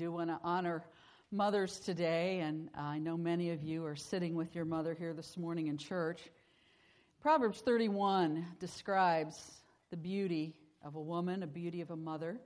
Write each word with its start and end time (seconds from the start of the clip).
do 0.00 0.10
want 0.10 0.30
to 0.30 0.40
honor 0.42 0.82
mothers 1.30 1.78
today, 1.78 2.40
and 2.40 2.70
I 2.74 2.98
know 2.98 3.18
many 3.18 3.50
of 3.50 3.62
you 3.62 3.84
are 3.84 3.94
sitting 3.94 4.34
with 4.34 4.54
your 4.54 4.64
mother 4.64 4.94
here 4.94 5.12
this 5.12 5.36
morning 5.36 5.66
in 5.66 5.76
church. 5.76 6.22
Proverbs 7.20 7.60
31 7.60 8.46
describes 8.58 9.60
the 9.90 9.98
beauty 9.98 10.54
of 10.82 10.94
a 10.94 11.00
woman, 11.02 11.42
a 11.42 11.46
beauty 11.46 11.82
of 11.82 11.90
a 11.90 11.96
mother. 11.96 12.40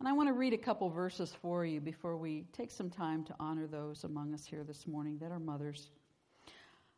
And 0.00 0.06
I 0.06 0.12
want 0.12 0.28
to 0.28 0.34
read 0.34 0.52
a 0.52 0.58
couple 0.58 0.90
verses 0.90 1.34
for 1.40 1.64
you 1.64 1.80
before 1.80 2.18
we 2.18 2.44
take 2.52 2.70
some 2.70 2.90
time 2.90 3.24
to 3.24 3.34
honor 3.40 3.66
those 3.66 4.04
among 4.04 4.34
us 4.34 4.44
here 4.44 4.62
this 4.62 4.86
morning 4.86 5.16
that 5.22 5.32
are 5.32 5.40
mothers. 5.40 5.88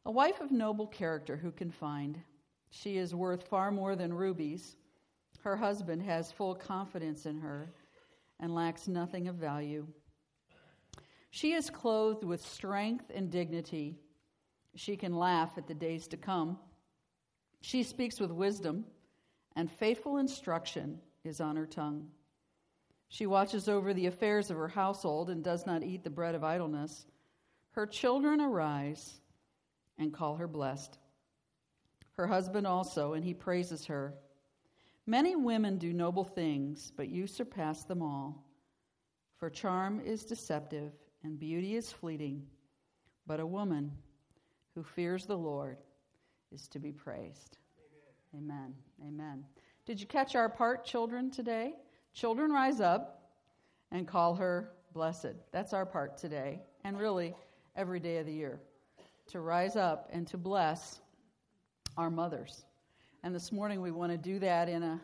A 0.06 0.10
wife 0.10 0.40
of 0.40 0.50
noble 0.50 0.88
character 0.88 1.36
who 1.36 1.52
can 1.52 1.70
find? 1.70 2.20
She 2.70 2.96
is 2.96 3.14
worth 3.14 3.46
far 3.46 3.70
more 3.70 3.94
than 3.94 4.12
rubies. 4.12 4.74
Her 5.44 5.54
husband 5.54 6.02
has 6.02 6.32
full 6.32 6.56
confidence 6.56 7.26
in 7.26 7.38
her 7.38 7.68
and 8.40 8.54
lacks 8.54 8.88
nothing 8.88 9.28
of 9.28 9.36
value. 9.36 9.86
She 11.30 11.52
is 11.52 11.70
clothed 11.70 12.24
with 12.24 12.44
strength 12.46 13.10
and 13.14 13.30
dignity. 13.30 13.98
She 14.76 14.96
can 14.96 15.16
laugh 15.16 15.56
at 15.56 15.66
the 15.66 15.74
days 15.74 16.06
to 16.08 16.16
come. 16.16 16.58
She 17.60 17.82
speaks 17.82 18.20
with 18.20 18.30
wisdom, 18.30 18.84
and 19.56 19.70
faithful 19.70 20.18
instruction 20.18 21.00
is 21.24 21.40
on 21.40 21.56
her 21.56 21.66
tongue. 21.66 22.08
She 23.08 23.26
watches 23.26 23.68
over 23.68 23.94
the 23.94 24.06
affairs 24.06 24.50
of 24.50 24.56
her 24.56 24.68
household 24.68 25.30
and 25.30 25.42
does 25.42 25.66
not 25.66 25.82
eat 25.82 26.04
the 26.04 26.10
bread 26.10 26.34
of 26.34 26.44
idleness. 26.44 27.06
Her 27.72 27.86
children 27.86 28.40
arise 28.40 29.20
and 29.98 30.12
call 30.12 30.36
her 30.36 30.48
blessed. 30.48 30.98
Her 32.12 32.26
husband 32.26 32.66
also, 32.66 33.14
and 33.14 33.24
he 33.24 33.34
praises 33.34 33.86
her. 33.86 34.14
Many 35.06 35.36
women 35.36 35.76
do 35.76 35.92
noble 35.92 36.24
things, 36.24 36.92
but 36.96 37.08
you 37.08 37.26
surpass 37.26 37.84
them 37.84 38.00
all. 38.00 38.42
For 39.38 39.50
charm 39.50 40.00
is 40.00 40.24
deceptive 40.24 40.92
and 41.22 41.38
beauty 41.38 41.76
is 41.76 41.92
fleeting, 41.92 42.46
but 43.26 43.40
a 43.40 43.46
woman 43.46 43.92
who 44.74 44.82
fears 44.82 45.26
the 45.26 45.36
Lord 45.36 45.76
is 46.52 46.68
to 46.68 46.78
be 46.78 46.92
praised. 46.92 47.58
Amen. 48.34 48.52
Amen. 48.52 48.74
Amen. 49.06 49.44
Did 49.84 50.00
you 50.00 50.06
catch 50.06 50.34
our 50.34 50.48
part, 50.48 50.84
children, 50.84 51.30
today? 51.30 51.74
Children, 52.14 52.50
rise 52.50 52.80
up 52.80 53.32
and 53.90 54.08
call 54.08 54.34
her 54.34 54.70
blessed. 54.94 55.34
That's 55.52 55.74
our 55.74 55.84
part 55.84 56.16
today, 56.16 56.60
and 56.84 56.98
really 56.98 57.34
every 57.76 58.00
day 58.00 58.18
of 58.18 58.26
the 58.26 58.32
year. 58.32 58.60
To 59.28 59.40
rise 59.40 59.76
up 59.76 60.08
and 60.12 60.26
to 60.28 60.38
bless 60.38 61.00
our 61.96 62.10
mothers. 62.10 62.64
And 63.24 63.34
this 63.34 63.50
morning 63.50 63.80
we 63.80 63.90
want 63.90 64.12
to 64.12 64.18
do 64.18 64.38
that 64.40 64.68
in 64.68 64.82
a, 64.82 65.00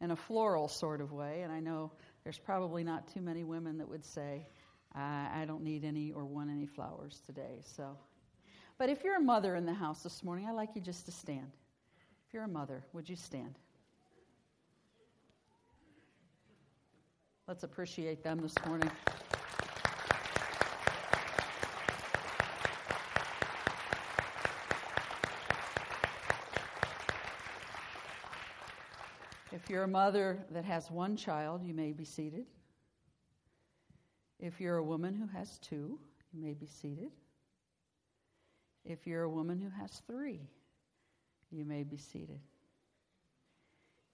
in 0.00 0.10
a 0.10 0.16
floral 0.16 0.68
sort 0.68 1.02
of 1.02 1.12
way. 1.12 1.42
And 1.42 1.52
I 1.52 1.60
know 1.60 1.92
there's 2.24 2.38
probably 2.38 2.82
not 2.82 3.12
too 3.12 3.20
many 3.20 3.44
women 3.44 3.76
that 3.76 3.86
would 3.86 4.06
say, 4.06 4.46
I, 4.94 5.28
I 5.34 5.44
don't 5.44 5.62
need 5.62 5.84
any 5.84 6.12
or 6.12 6.24
want 6.24 6.48
any 6.48 6.64
flowers 6.64 7.20
today. 7.26 7.60
So, 7.76 7.98
but 8.78 8.88
if 8.88 9.04
you're 9.04 9.16
a 9.16 9.20
mother 9.20 9.54
in 9.54 9.66
the 9.66 9.74
house 9.74 10.02
this 10.02 10.24
morning, 10.24 10.46
I'd 10.48 10.54
like 10.54 10.70
you 10.74 10.80
just 10.80 11.04
to 11.04 11.12
stand. 11.12 11.52
If 12.26 12.32
you're 12.32 12.44
a 12.44 12.48
mother, 12.48 12.84
would 12.94 13.06
you 13.06 13.16
stand? 13.16 13.58
Let's 17.46 17.64
appreciate 17.64 18.24
them 18.24 18.38
this 18.40 18.54
morning. 18.64 18.90
You're 29.72 29.84
a 29.84 29.88
mother 29.88 30.44
that 30.50 30.66
has 30.66 30.90
one 30.90 31.16
child, 31.16 31.64
you 31.64 31.72
may 31.72 31.92
be 31.92 32.04
seated. 32.04 32.44
If 34.38 34.60
you're 34.60 34.76
a 34.76 34.84
woman 34.84 35.14
who 35.14 35.26
has 35.28 35.56
two, 35.60 35.98
you 36.30 36.42
may 36.42 36.52
be 36.52 36.66
seated. 36.66 37.10
If 38.84 39.06
you're 39.06 39.22
a 39.22 39.30
woman 39.30 39.58
who 39.58 39.70
has 39.70 40.02
three, 40.06 40.40
you 41.50 41.64
may 41.64 41.84
be 41.84 41.96
seated. 41.96 42.38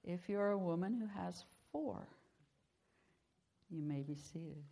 If 0.05 0.29
you're 0.29 0.51
a 0.53 0.59
woman 0.59 0.95
who 0.95 1.09
has 1.21 1.45
four, 1.73 2.07
you 3.69 3.83
may 3.83 4.03
be 4.03 4.15
seated. 4.15 4.63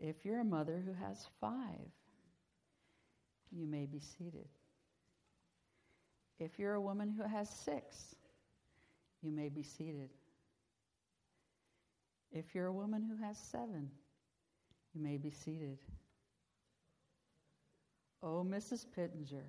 If 0.00 0.24
you're 0.24 0.40
a 0.40 0.44
mother 0.44 0.80
who 0.86 0.92
has 1.04 1.26
five, 1.40 1.90
you 3.50 3.66
may 3.66 3.86
be 3.86 3.98
seated. 3.98 4.46
If 6.38 6.60
you're 6.60 6.74
a 6.74 6.80
woman 6.80 7.10
who 7.10 7.24
has 7.24 7.50
six, 7.50 8.14
you 9.22 9.30
may 9.30 9.48
be 9.48 9.62
seated. 9.62 10.10
If 12.32 12.54
you're 12.54 12.66
a 12.66 12.72
woman 12.72 13.02
who 13.02 13.16
has 13.24 13.38
seven, 13.38 13.90
you 14.94 15.00
may 15.02 15.16
be 15.16 15.30
seated. 15.30 15.78
Oh, 18.22 18.46
Mrs. 18.48 18.86
Pittenger, 18.94 19.44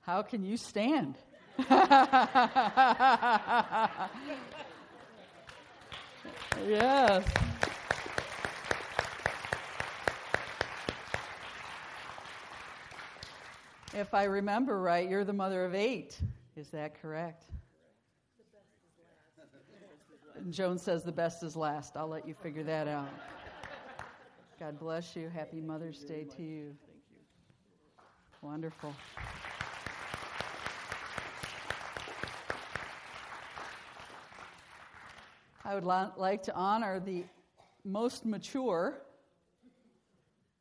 how 0.00 0.22
can 0.22 0.42
you 0.42 0.56
stand? 0.56 1.16
yes. 6.66 7.24
If 13.92 14.12
I 14.12 14.24
remember 14.24 14.80
right, 14.80 15.08
you're 15.08 15.24
the 15.24 15.32
mother 15.32 15.64
of 15.64 15.74
eight. 15.74 16.18
Is 16.56 16.68
that 16.70 17.00
correct? 17.00 17.46
Joan 20.50 20.78
says 20.78 21.02
the 21.02 21.12
best 21.12 21.42
is 21.42 21.56
last. 21.56 21.96
I'll 21.96 22.08
let 22.08 22.28
you 22.28 22.34
figure 22.34 22.62
that 22.64 22.86
out. 22.86 23.08
God 24.60 24.78
bless 24.78 25.16
you. 25.16 25.28
Happy 25.28 25.60
Mother's 25.60 25.98
Day 26.00 26.24
to 26.36 26.42
you. 26.42 26.76
Wonderful. 28.40 28.94
I 35.64 35.74
would 35.74 35.84
like 35.84 36.42
to 36.44 36.54
honor 36.54 37.00
the 37.00 37.24
most 37.84 38.24
mature, 38.24 39.02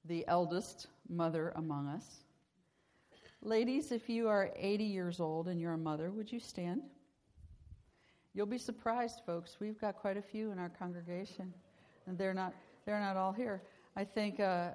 the 0.06 0.26
eldest 0.28 0.88
mother 1.08 1.52
among 1.56 1.88
us. 1.88 2.23
Ladies, 3.46 3.92
if 3.92 4.08
you 4.08 4.30
are 4.30 4.52
80 4.56 4.86
years 4.86 5.20
old 5.20 5.50
and 5.50 5.60
you're 5.60 5.74
a 5.74 5.78
mother, 5.78 6.12
would 6.12 6.32
you 6.32 6.40
stand? 6.40 6.82
You'll 8.34 8.46
be 8.46 8.58
surprised, 8.58 9.20
folks. 9.26 9.58
We've 9.60 9.80
got 9.82 9.98
quite 9.98 10.16
a 10.16 10.22
few 10.22 10.52
in 10.52 10.60
our 10.60 10.70
congregation, 10.70 11.54
and 12.08 12.18
they're 12.18 12.34
not, 12.34 12.54
they're 12.86 13.02
not 13.02 13.18
all 13.18 13.34
here. 13.34 13.62
I 13.98 14.06
think 14.06 14.40
uh, 14.40 14.70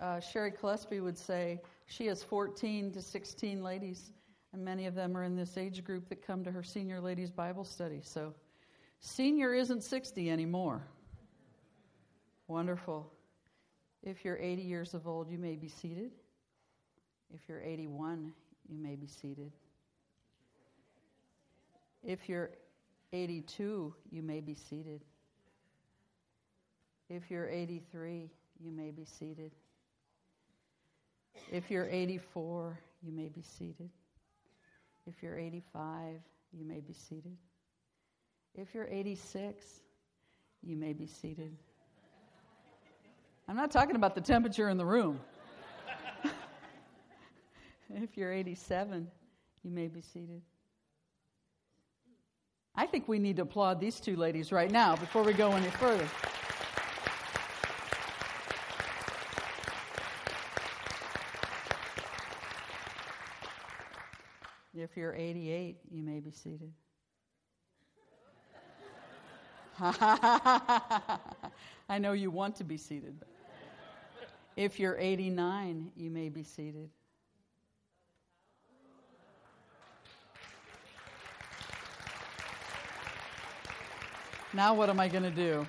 uh, 0.00 0.18
Sherry 0.18 0.50
Gillespie 0.60 0.98
would 0.98 1.16
say 1.16 1.60
she 1.86 2.06
has 2.06 2.20
14 2.20 2.90
to 2.90 3.00
16 3.00 3.62
ladies, 3.62 4.10
and 4.52 4.64
many 4.64 4.86
of 4.86 4.96
them 4.96 5.16
are 5.16 5.22
in 5.22 5.36
this 5.36 5.56
age 5.56 5.84
group 5.84 6.08
that 6.08 6.26
come 6.26 6.42
to 6.42 6.50
her 6.50 6.64
senior 6.64 7.00
ladies 7.00 7.30
Bible 7.30 7.64
study. 7.64 8.00
So, 8.02 8.34
senior 8.98 9.54
isn't 9.54 9.84
60 9.84 10.32
anymore. 10.32 10.82
Wonderful. 12.48 13.08
If 14.02 14.24
you're 14.24 14.36
80 14.36 14.62
years 14.62 14.94
of 14.94 15.06
old, 15.06 15.30
you 15.30 15.38
may 15.38 15.54
be 15.54 15.68
seated. 15.68 16.10
If 17.32 17.40
you're 17.48 17.62
81, 17.62 18.32
you 18.68 18.78
may 18.78 18.96
be 18.96 19.06
seated. 19.06 19.52
If 22.02 22.28
you're 22.28 22.50
82, 23.12 23.94
you 24.10 24.22
may 24.22 24.40
be 24.40 24.54
seated. 24.54 25.00
If 27.08 27.30
you're 27.30 27.48
83, 27.48 28.30
you 28.60 28.72
may 28.72 28.90
be 28.90 29.04
seated. 29.04 29.52
If 31.52 31.70
you're 31.70 31.88
84, 31.88 32.78
you 33.02 33.12
may 33.12 33.28
be 33.28 33.42
seated. 33.58 33.90
If 35.06 35.22
you're 35.22 35.38
85, 35.38 36.20
you 36.52 36.64
may 36.64 36.80
be 36.80 36.94
seated. 36.94 37.36
If 38.54 38.74
you're 38.74 38.88
86, 38.88 39.64
you 40.62 40.76
may 40.76 40.92
be 40.92 41.06
seated. 41.06 41.56
I'm 43.46 43.56
not 43.56 43.70
talking 43.70 43.96
about 43.96 44.14
the 44.14 44.22
temperature 44.22 44.68
in 44.68 44.78
the 44.78 44.86
room. 44.86 45.20
If 47.96 48.16
you're 48.16 48.32
87, 48.32 49.06
you 49.62 49.70
may 49.70 49.86
be 49.86 50.00
seated. 50.00 50.42
I 52.74 52.86
think 52.86 53.06
we 53.06 53.20
need 53.20 53.36
to 53.36 53.42
applaud 53.42 53.78
these 53.78 54.00
two 54.00 54.16
ladies 54.16 54.50
right 54.50 54.70
now 54.70 54.96
before 54.96 55.22
we 55.22 55.32
go 55.32 55.52
any 55.52 55.70
further. 55.70 56.08
If 64.76 64.96
you're 64.96 65.14
88, 65.14 65.76
you 65.92 66.02
may 66.02 66.18
be 66.18 66.32
seated. 66.32 66.72
I 69.80 71.18
know 72.00 72.12
you 72.12 72.32
want 72.32 72.56
to 72.56 72.64
be 72.64 72.76
seated. 72.76 73.14
If 74.56 74.80
you're 74.80 74.98
89, 74.98 75.92
you 75.96 76.10
may 76.10 76.28
be 76.28 76.42
seated. 76.42 76.90
Now, 84.54 84.72
what 84.72 84.88
am 84.88 85.00
I 85.00 85.08
going 85.08 85.24
to 85.24 85.32
do? 85.32 85.66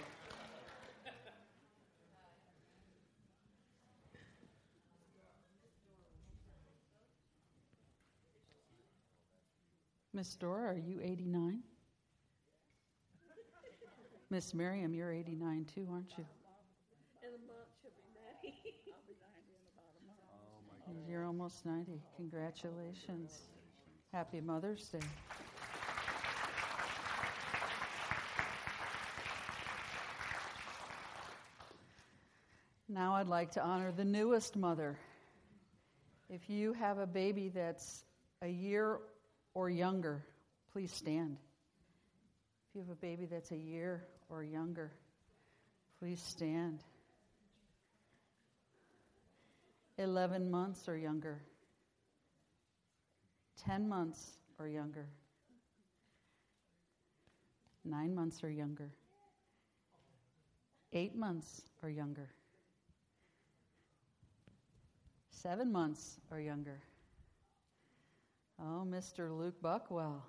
Miss 10.13 10.35
Dora, 10.35 10.69
are 10.69 10.77
you 10.77 11.01
89? 11.03 11.61
Miss 14.29 14.53
Miriam, 14.53 14.93
you're 14.93 15.11
89 15.11 15.65
too, 15.73 15.87
aren't 15.91 16.11
you? 16.15 16.25
In 17.23 17.29
a 17.29 17.41
month, 17.47 17.67
she'll 17.81 17.89
be 17.97 18.03
90. 18.43 18.55
I'll 18.93 19.01
be 19.07 19.15
90 19.19 19.49
in 19.49 19.65
about 19.73 19.93
a 19.99 20.93
month. 20.93 21.09
You're 21.09 21.25
almost 21.25 21.65
90. 21.65 22.03
Congratulations. 22.17 23.49
Happy 24.13 24.41
Mother's 24.41 24.87
Day. 24.89 24.99
Now 32.95 33.15
I'd 33.15 33.27
like 33.27 33.51
to 33.51 33.61
honor 33.61 33.91
the 33.91 34.05
newest 34.05 34.55
mother. 34.55 34.97
If 36.29 36.49
you 36.49 36.71
have 36.71 36.97
a 36.97 37.05
baby 37.05 37.49
that's 37.49 38.05
a 38.41 38.47
year 38.47 38.99
or 39.53 39.69
younger, 39.69 40.23
please 40.71 40.93
stand. 40.93 41.35
If 42.69 42.75
you 42.75 42.81
have 42.83 42.89
a 42.89 42.95
baby 42.95 43.25
that's 43.25 43.51
a 43.51 43.57
year 43.57 44.07
or 44.29 44.45
younger, 44.45 44.93
please 45.99 46.21
stand. 46.21 46.79
11 49.97 50.49
months 50.49 50.87
or 50.87 50.95
younger, 50.95 51.41
10 53.65 53.89
months 53.89 54.37
or 54.57 54.69
younger, 54.69 55.09
9 57.83 58.15
months 58.15 58.41
or 58.41 58.49
younger, 58.49 58.93
8 60.93 61.13
months 61.13 61.61
or 61.83 61.89
younger, 61.89 62.29
7 65.45 65.71
months 65.71 66.17
or 66.31 66.39
younger. 66.39 66.81
Oh, 68.59 68.83
Mr. 68.83 69.31
Luke 69.31 69.61
Buckwell, 69.61 70.25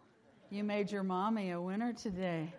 you 0.51 0.63
made 0.63 0.93
your 0.93 1.03
mommy 1.03 1.53
a 1.53 1.59
winner 1.59 1.95
today. 1.95 2.53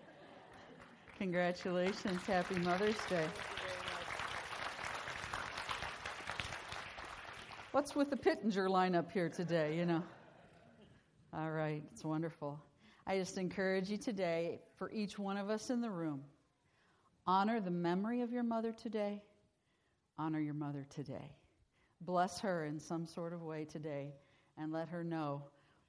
Congratulations. 1.19 2.19
Happy 2.25 2.55
Mother's 2.55 2.97
Day. 3.11 3.27
What's 7.73 7.95
with 7.95 8.09
the 8.09 8.17
Pittenger 8.17 8.67
lineup 8.69 9.11
here 9.11 9.29
today, 9.29 9.77
you 9.77 9.85
know? 9.85 10.01
All 11.35 11.51
right, 11.51 11.83
it's 11.93 12.03
wonderful. 12.03 12.59
I 13.05 13.19
just 13.19 13.37
encourage 13.37 13.87
you 13.87 13.97
today, 13.97 14.61
for 14.77 14.89
each 14.91 15.19
one 15.19 15.37
of 15.37 15.51
us 15.51 15.69
in 15.69 15.79
the 15.79 15.91
room, 15.91 16.23
honor 17.27 17.59
the 17.59 17.69
memory 17.69 18.21
of 18.21 18.31
your 18.31 18.41
mother 18.41 18.71
today. 18.71 19.21
Honor 20.17 20.39
your 20.39 20.55
mother 20.55 20.87
today. 20.89 21.35
Bless 22.01 22.39
her 22.39 22.65
in 22.65 22.79
some 22.79 23.05
sort 23.05 23.33
of 23.33 23.41
way 23.43 23.65
today 23.65 24.13
and 24.57 24.71
let 24.71 24.89
her 24.89 25.03
know 25.03 25.43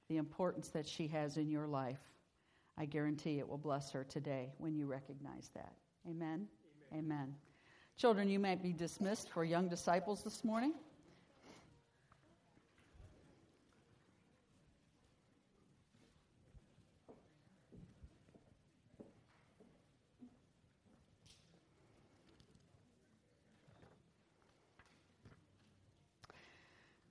the 0.07 0.17
importance 0.17 0.69
that 0.69 0.87
she 0.87 1.07
has 1.07 1.37
in 1.37 1.49
your 1.49 1.67
life. 1.67 1.99
I 2.77 2.85
guarantee 2.85 3.39
it 3.39 3.47
will 3.47 3.57
bless 3.57 3.91
her 3.91 4.03
today 4.03 4.53
when 4.57 4.75
you 4.75 4.85
recognize 4.85 5.49
that. 5.53 5.73
Amen? 6.09 6.47
Amen. 6.91 7.05
Amen. 7.05 7.35
Children, 7.97 8.29
you 8.29 8.39
may 8.39 8.55
be 8.55 8.71
dismissed 8.71 9.29
for 9.29 9.43
young 9.43 9.67
disciples 9.67 10.23
this 10.23 10.43
morning. 10.43 10.73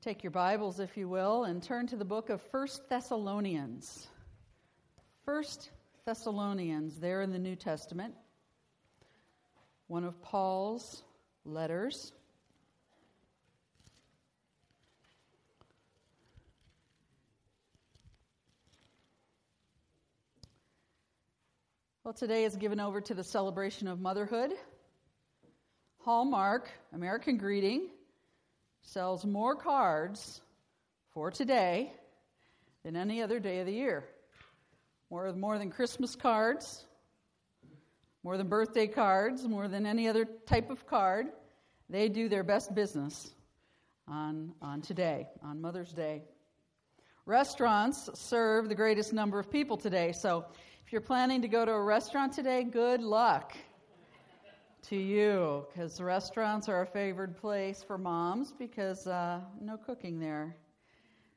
Take 0.00 0.22
your 0.22 0.30
Bibles, 0.30 0.78
if 0.78 0.96
you 0.96 1.08
will, 1.08 1.42
and 1.42 1.60
turn 1.60 1.88
to 1.88 1.96
the 1.96 2.04
book 2.04 2.30
of 2.30 2.40
First 2.52 2.88
Thessalonians. 2.88 4.06
First 5.24 5.72
Thessalonians, 6.06 7.00
there 7.00 7.20
in 7.20 7.32
the 7.32 7.38
New 7.40 7.56
Testament, 7.56 8.14
one 9.88 10.04
of 10.04 10.22
Paul's 10.22 11.02
letters. 11.44 12.12
Well, 22.04 22.14
today 22.14 22.44
is 22.44 22.54
given 22.54 22.78
over 22.78 23.00
to 23.00 23.14
the 23.14 23.24
celebration 23.24 23.88
of 23.88 23.98
motherhood. 23.98 24.52
Hallmark, 26.04 26.70
American 26.92 27.36
Greeting, 27.36 27.88
sells 28.82 29.24
more 29.24 29.54
cards 29.54 30.40
for 31.12 31.30
today 31.30 31.92
than 32.84 32.96
any 32.96 33.22
other 33.22 33.40
day 33.40 33.60
of 33.60 33.66
the 33.66 33.72
year. 33.72 34.04
More, 35.10 35.32
more 35.32 35.58
than 35.58 35.70
Christmas 35.70 36.14
cards, 36.14 36.84
more 38.22 38.36
than 38.36 38.48
birthday 38.48 38.86
cards, 38.86 39.46
more 39.46 39.68
than 39.68 39.86
any 39.86 40.08
other 40.08 40.24
type 40.46 40.70
of 40.70 40.86
card. 40.86 41.26
They 41.88 42.08
do 42.08 42.28
their 42.28 42.44
best 42.44 42.74
business 42.74 43.30
on, 44.06 44.52
on 44.60 44.82
today, 44.82 45.28
on 45.42 45.60
Mother's 45.60 45.92
Day. 45.92 46.22
Restaurants 47.24 48.08
serve 48.14 48.68
the 48.68 48.74
greatest 48.74 49.12
number 49.12 49.38
of 49.38 49.50
people 49.50 49.76
today, 49.76 50.12
so 50.12 50.46
if 50.84 50.92
you're 50.92 51.00
planning 51.00 51.42
to 51.42 51.48
go 51.48 51.64
to 51.64 51.72
a 51.72 51.82
restaurant 51.82 52.32
today, 52.32 52.64
good 52.64 53.02
luck 53.02 53.54
to 54.82 54.96
you 54.96 55.66
because 55.68 56.00
restaurants 56.00 56.68
are 56.68 56.82
a 56.82 56.86
favored 56.86 57.36
place 57.36 57.82
for 57.82 57.98
moms 57.98 58.52
because 58.52 59.06
uh, 59.06 59.40
no 59.60 59.76
cooking 59.76 60.18
there. 60.18 60.56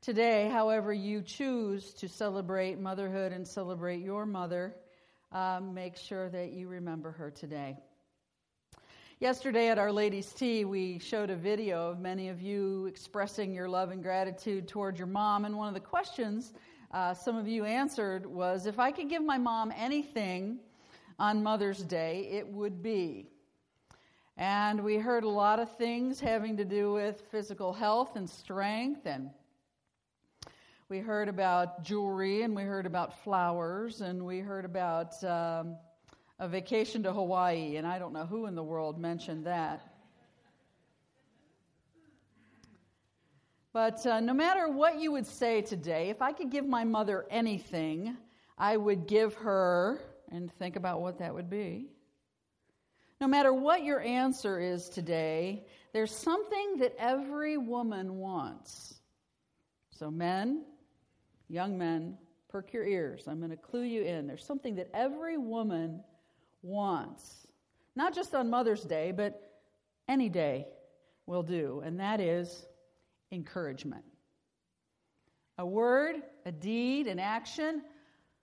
Today, 0.00 0.48
however, 0.48 0.92
you 0.92 1.22
choose 1.22 1.92
to 1.94 2.08
celebrate 2.08 2.78
motherhood 2.78 3.32
and 3.32 3.46
celebrate 3.46 4.00
your 4.00 4.26
mother, 4.26 4.74
uh, 5.30 5.60
make 5.62 5.96
sure 5.96 6.28
that 6.30 6.52
you 6.52 6.68
remember 6.68 7.10
her 7.12 7.30
today. 7.30 7.76
Yesterday 9.20 9.68
at 9.68 9.78
Our 9.78 9.92
Ladies' 9.92 10.32
Tea, 10.32 10.64
we 10.64 10.98
showed 10.98 11.30
a 11.30 11.36
video 11.36 11.90
of 11.90 12.00
many 12.00 12.28
of 12.28 12.42
you 12.42 12.86
expressing 12.86 13.54
your 13.54 13.68
love 13.68 13.90
and 13.92 14.02
gratitude 14.02 14.66
toward 14.66 14.98
your 14.98 15.06
mom. 15.06 15.44
And 15.44 15.56
one 15.56 15.68
of 15.68 15.74
the 15.74 15.80
questions 15.80 16.52
uh, 16.92 17.14
some 17.14 17.36
of 17.36 17.48
you 17.48 17.64
answered 17.64 18.26
was 18.26 18.66
if 18.66 18.78
I 18.78 18.90
could 18.90 19.08
give 19.08 19.24
my 19.24 19.38
mom 19.38 19.72
anything 19.76 20.58
on 21.18 21.42
Mother's 21.42 21.82
Day, 21.82 22.28
it 22.32 22.48
would 22.48 22.82
be. 22.82 23.31
And 24.36 24.82
we 24.82 24.96
heard 24.96 25.24
a 25.24 25.28
lot 25.28 25.58
of 25.58 25.76
things 25.76 26.18
having 26.18 26.56
to 26.56 26.64
do 26.64 26.92
with 26.92 27.22
physical 27.30 27.72
health 27.72 28.16
and 28.16 28.28
strength. 28.28 29.06
And 29.06 29.30
we 30.88 30.98
heard 30.98 31.28
about 31.28 31.84
jewelry, 31.84 32.42
and 32.42 32.56
we 32.56 32.62
heard 32.62 32.86
about 32.86 33.22
flowers, 33.22 34.00
and 34.00 34.24
we 34.24 34.40
heard 34.40 34.64
about 34.64 35.22
um, 35.22 35.76
a 36.38 36.48
vacation 36.48 37.02
to 37.02 37.12
Hawaii. 37.12 37.76
And 37.76 37.86
I 37.86 37.98
don't 37.98 38.12
know 38.12 38.26
who 38.26 38.46
in 38.46 38.54
the 38.54 38.62
world 38.62 38.98
mentioned 38.98 39.46
that. 39.46 39.82
But 43.72 44.04
uh, 44.06 44.20
no 44.20 44.34
matter 44.34 44.68
what 44.68 45.00
you 45.00 45.12
would 45.12 45.26
say 45.26 45.62
today, 45.62 46.10
if 46.10 46.20
I 46.20 46.32
could 46.32 46.50
give 46.50 46.66
my 46.66 46.84
mother 46.84 47.26
anything, 47.30 48.16
I 48.58 48.76
would 48.76 49.06
give 49.06 49.34
her, 49.34 49.98
and 50.30 50.52
think 50.58 50.76
about 50.76 51.00
what 51.00 51.18
that 51.20 51.34
would 51.34 51.48
be. 51.48 51.88
No 53.22 53.28
matter 53.28 53.52
what 53.52 53.84
your 53.84 54.00
answer 54.00 54.58
is 54.58 54.88
today, 54.88 55.64
there's 55.92 56.12
something 56.12 56.78
that 56.78 56.92
every 56.98 57.56
woman 57.56 58.16
wants. 58.16 58.94
So, 59.90 60.10
men, 60.10 60.64
young 61.48 61.78
men, 61.78 62.18
perk 62.48 62.72
your 62.72 62.84
ears. 62.84 63.28
I'm 63.28 63.38
going 63.38 63.52
to 63.52 63.56
clue 63.56 63.84
you 63.84 64.02
in. 64.02 64.26
There's 64.26 64.44
something 64.44 64.74
that 64.74 64.90
every 64.92 65.38
woman 65.38 66.02
wants, 66.62 67.46
not 67.94 68.12
just 68.12 68.34
on 68.34 68.50
Mother's 68.50 68.82
Day, 68.82 69.12
but 69.12 69.52
any 70.08 70.28
day 70.28 70.66
will 71.26 71.44
do, 71.44 71.80
and 71.84 72.00
that 72.00 72.18
is 72.18 72.66
encouragement. 73.30 74.02
A 75.58 75.64
word, 75.64 76.16
a 76.44 76.50
deed, 76.50 77.06
an 77.06 77.20
action, 77.20 77.82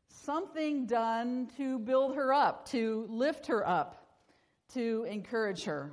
something 0.08 0.86
done 0.86 1.50
to 1.58 1.80
build 1.80 2.16
her 2.16 2.32
up, 2.32 2.66
to 2.70 3.06
lift 3.10 3.46
her 3.48 3.68
up 3.68 3.99
to 4.74 5.06
encourage 5.10 5.64
her. 5.66 5.92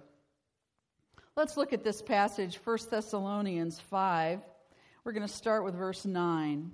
Let's 1.36 1.56
look 1.56 1.72
at 1.72 1.84
this 1.84 2.00
passage, 2.00 2.58
1 2.64 2.78
Thessalonians 2.90 3.78
5. 3.78 4.40
We're 5.04 5.12
going 5.12 5.26
to 5.26 5.32
start 5.32 5.64
with 5.64 5.74
verse 5.74 6.04
9. 6.04 6.72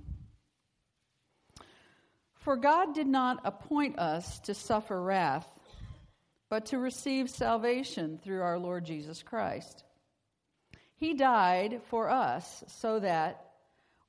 For 2.37 2.57
God 2.57 2.95
did 2.95 3.07
not 3.07 3.41
appoint 3.45 3.99
us 3.99 4.41
to 4.41 4.55
suffer 4.55 5.01
wrath, 5.01 5.49
but 6.49 6.67
to 6.67 6.79
receive 6.79 7.31
salvation 7.31 8.19
through 8.23 8.43
our 8.43 8.59
Lord 8.59 8.85
Jesus 8.85 9.23
Christ. 9.23 9.85
He 10.97 11.15
died 11.15 11.81
for 11.89 12.11
us 12.11 12.65
so 12.69 13.01
that, 13.01 13.47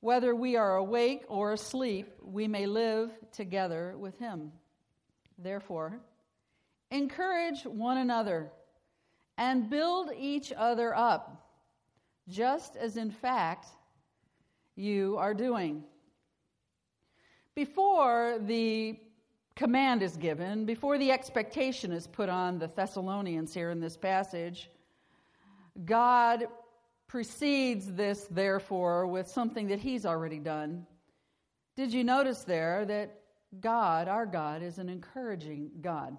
whether 0.00 0.34
we 0.34 0.56
are 0.56 0.76
awake 0.76 1.24
or 1.28 1.52
asleep, 1.52 2.12
we 2.22 2.46
may 2.46 2.66
live 2.66 3.10
together 3.32 3.94
with 3.98 4.18
Him. 4.18 4.52
Therefore, 5.38 6.00
encourage 6.94 7.64
one 7.64 7.98
another 7.98 8.50
and 9.36 9.68
build 9.68 10.10
each 10.16 10.52
other 10.56 10.94
up, 10.96 11.48
just 12.28 12.76
as 12.76 12.96
in 12.96 13.10
fact 13.10 13.66
you 14.76 15.16
are 15.18 15.34
doing. 15.34 15.82
Before 17.56 18.38
the 18.40 18.98
command 19.56 20.02
is 20.02 20.16
given, 20.16 20.64
before 20.64 20.96
the 20.98 21.10
expectation 21.10 21.92
is 21.92 22.06
put 22.06 22.28
on 22.28 22.58
the 22.58 22.68
Thessalonians 22.68 23.52
here 23.52 23.70
in 23.70 23.80
this 23.80 23.96
passage, 23.96 24.70
God 25.84 26.46
precedes 27.08 27.92
this, 27.92 28.26
therefore, 28.30 29.06
with 29.06 29.28
something 29.28 29.68
that 29.68 29.80
He's 29.80 30.06
already 30.06 30.38
done. 30.38 30.86
Did 31.76 31.92
you 31.92 32.04
notice 32.04 32.44
there 32.44 32.84
that 32.86 33.20
God, 33.60 34.06
our 34.08 34.26
God, 34.26 34.62
is 34.62 34.78
an 34.78 34.88
encouraging 34.88 35.70
God? 35.80 36.16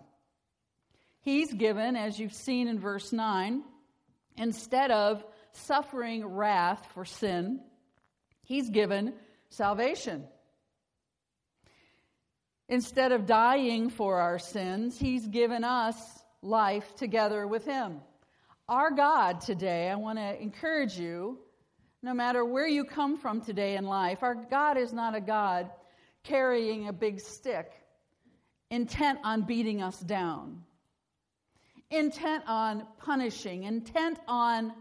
He's 1.25 1.51
given, 1.51 1.95
as 1.95 2.19
you've 2.19 2.35
seen 2.35 2.67
in 2.67 2.79
verse 2.79 3.11
9, 3.11 3.63
instead 4.37 4.91
of 4.91 5.25
suffering 5.53 6.23
wrath 6.23 6.85
for 6.93 7.03
sin, 7.03 7.61
He's 8.43 8.69
given 8.69 9.15
salvation. 9.49 10.25
Instead 12.69 13.11
of 13.11 13.25
dying 13.25 13.89
for 13.89 14.19
our 14.19 14.37
sins, 14.37 14.99
He's 14.99 15.25
given 15.25 15.63
us 15.63 15.97
life 16.43 16.95
together 16.95 17.47
with 17.47 17.65
Him. 17.65 18.01
Our 18.69 18.91
God 18.91 19.41
today, 19.41 19.89
I 19.89 19.95
want 19.95 20.19
to 20.19 20.39
encourage 20.39 20.99
you, 20.99 21.39
no 22.03 22.13
matter 22.13 22.45
where 22.45 22.67
you 22.67 22.83
come 22.83 23.17
from 23.17 23.41
today 23.41 23.77
in 23.77 23.85
life, 23.85 24.21
our 24.21 24.35
God 24.35 24.77
is 24.77 24.93
not 24.93 25.15
a 25.15 25.21
God 25.21 25.71
carrying 26.23 26.87
a 26.87 26.93
big 26.93 27.19
stick, 27.19 27.71
intent 28.69 29.17
on 29.23 29.41
beating 29.41 29.81
us 29.81 29.99
down, 29.99 30.61
intent 31.89 32.43
on 32.47 32.85
punishing, 32.99 33.63
intent 33.63 34.19
on 34.27 34.73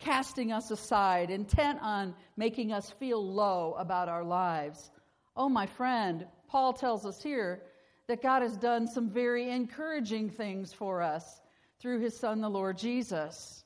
casting 0.00 0.52
us 0.52 0.70
aside, 0.70 1.30
intent 1.30 1.78
on 1.80 2.14
making 2.36 2.72
us 2.72 2.90
feel 2.98 3.24
low 3.24 3.74
about 3.78 4.08
our 4.08 4.24
lives. 4.24 4.90
Oh, 5.36 5.48
my 5.48 5.66
friend, 5.66 6.26
Paul 6.48 6.72
tells 6.72 7.06
us 7.06 7.22
here 7.22 7.62
that 8.08 8.22
God 8.22 8.42
has 8.42 8.56
done 8.56 8.86
some 8.86 9.08
very 9.08 9.50
encouraging 9.50 10.30
things 10.30 10.72
for 10.72 11.02
us 11.02 11.40
through 11.80 12.00
his 12.00 12.18
Son, 12.18 12.40
the 12.40 12.48
Lord 12.48 12.76
Jesus. 12.78 13.64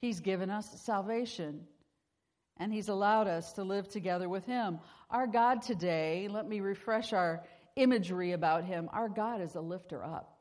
He's 0.00 0.20
given 0.20 0.50
us 0.50 0.80
salvation, 0.82 1.66
and 2.56 2.72
he's 2.72 2.88
allowed 2.88 3.28
us 3.28 3.52
to 3.54 3.62
live 3.62 3.88
together 3.88 4.28
with 4.28 4.46
him. 4.46 4.80
Our 5.10 5.26
God 5.26 5.62
today, 5.62 6.28
let 6.30 6.48
me 6.48 6.60
refresh 6.60 7.12
our 7.12 7.44
imagery 7.76 8.32
about 8.32 8.64
him. 8.64 8.88
Our 8.92 9.08
God 9.08 9.40
is 9.40 9.54
a 9.54 9.60
lifter 9.60 10.04
up. 10.04 10.37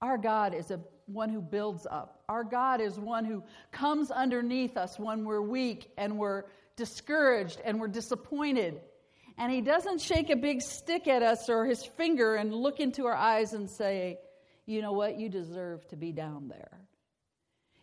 Our 0.00 0.18
God 0.18 0.54
is 0.54 0.70
a 0.70 0.80
one 1.06 1.30
who 1.30 1.40
builds 1.40 1.86
up. 1.90 2.22
Our 2.28 2.44
God 2.44 2.80
is 2.80 2.98
one 2.98 3.24
who 3.24 3.42
comes 3.72 4.10
underneath 4.10 4.76
us 4.76 4.98
when 4.98 5.24
we're 5.24 5.42
weak 5.42 5.90
and 5.96 6.18
we're 6.18 6.44
discouraged 6.76 7.60
and 7.64 7.80
we're 7.80 7.88
disappointed 7.88 8.80
and 9.38 9.52
he 9.52 9.60
doesn't 9.60 10.00
shake 10.00 10.30
a 10.30 10.36
big 10.36 10.60
stick 10.60 11.06
at 11.06 11.22
us 11.22 11.48
or 11.48 11.64
his 11.64 11.84
finger 11.84 12.34
and 12.34 12.52
look 12.52 12.80
into 12.80 13.06
our 13.06 13.14
eyes 13.14 13.52
and 13.52 13.70
say, 13.70 14.18
you 14.66 14.82
know 14.82 14.92
what, 14.92 15.18
you 15.18 15.28
deserve 15.28 15.86
to 15.88 15.96
be 15.96 16.10
down 16.10 16.48
there. 16.48 16.80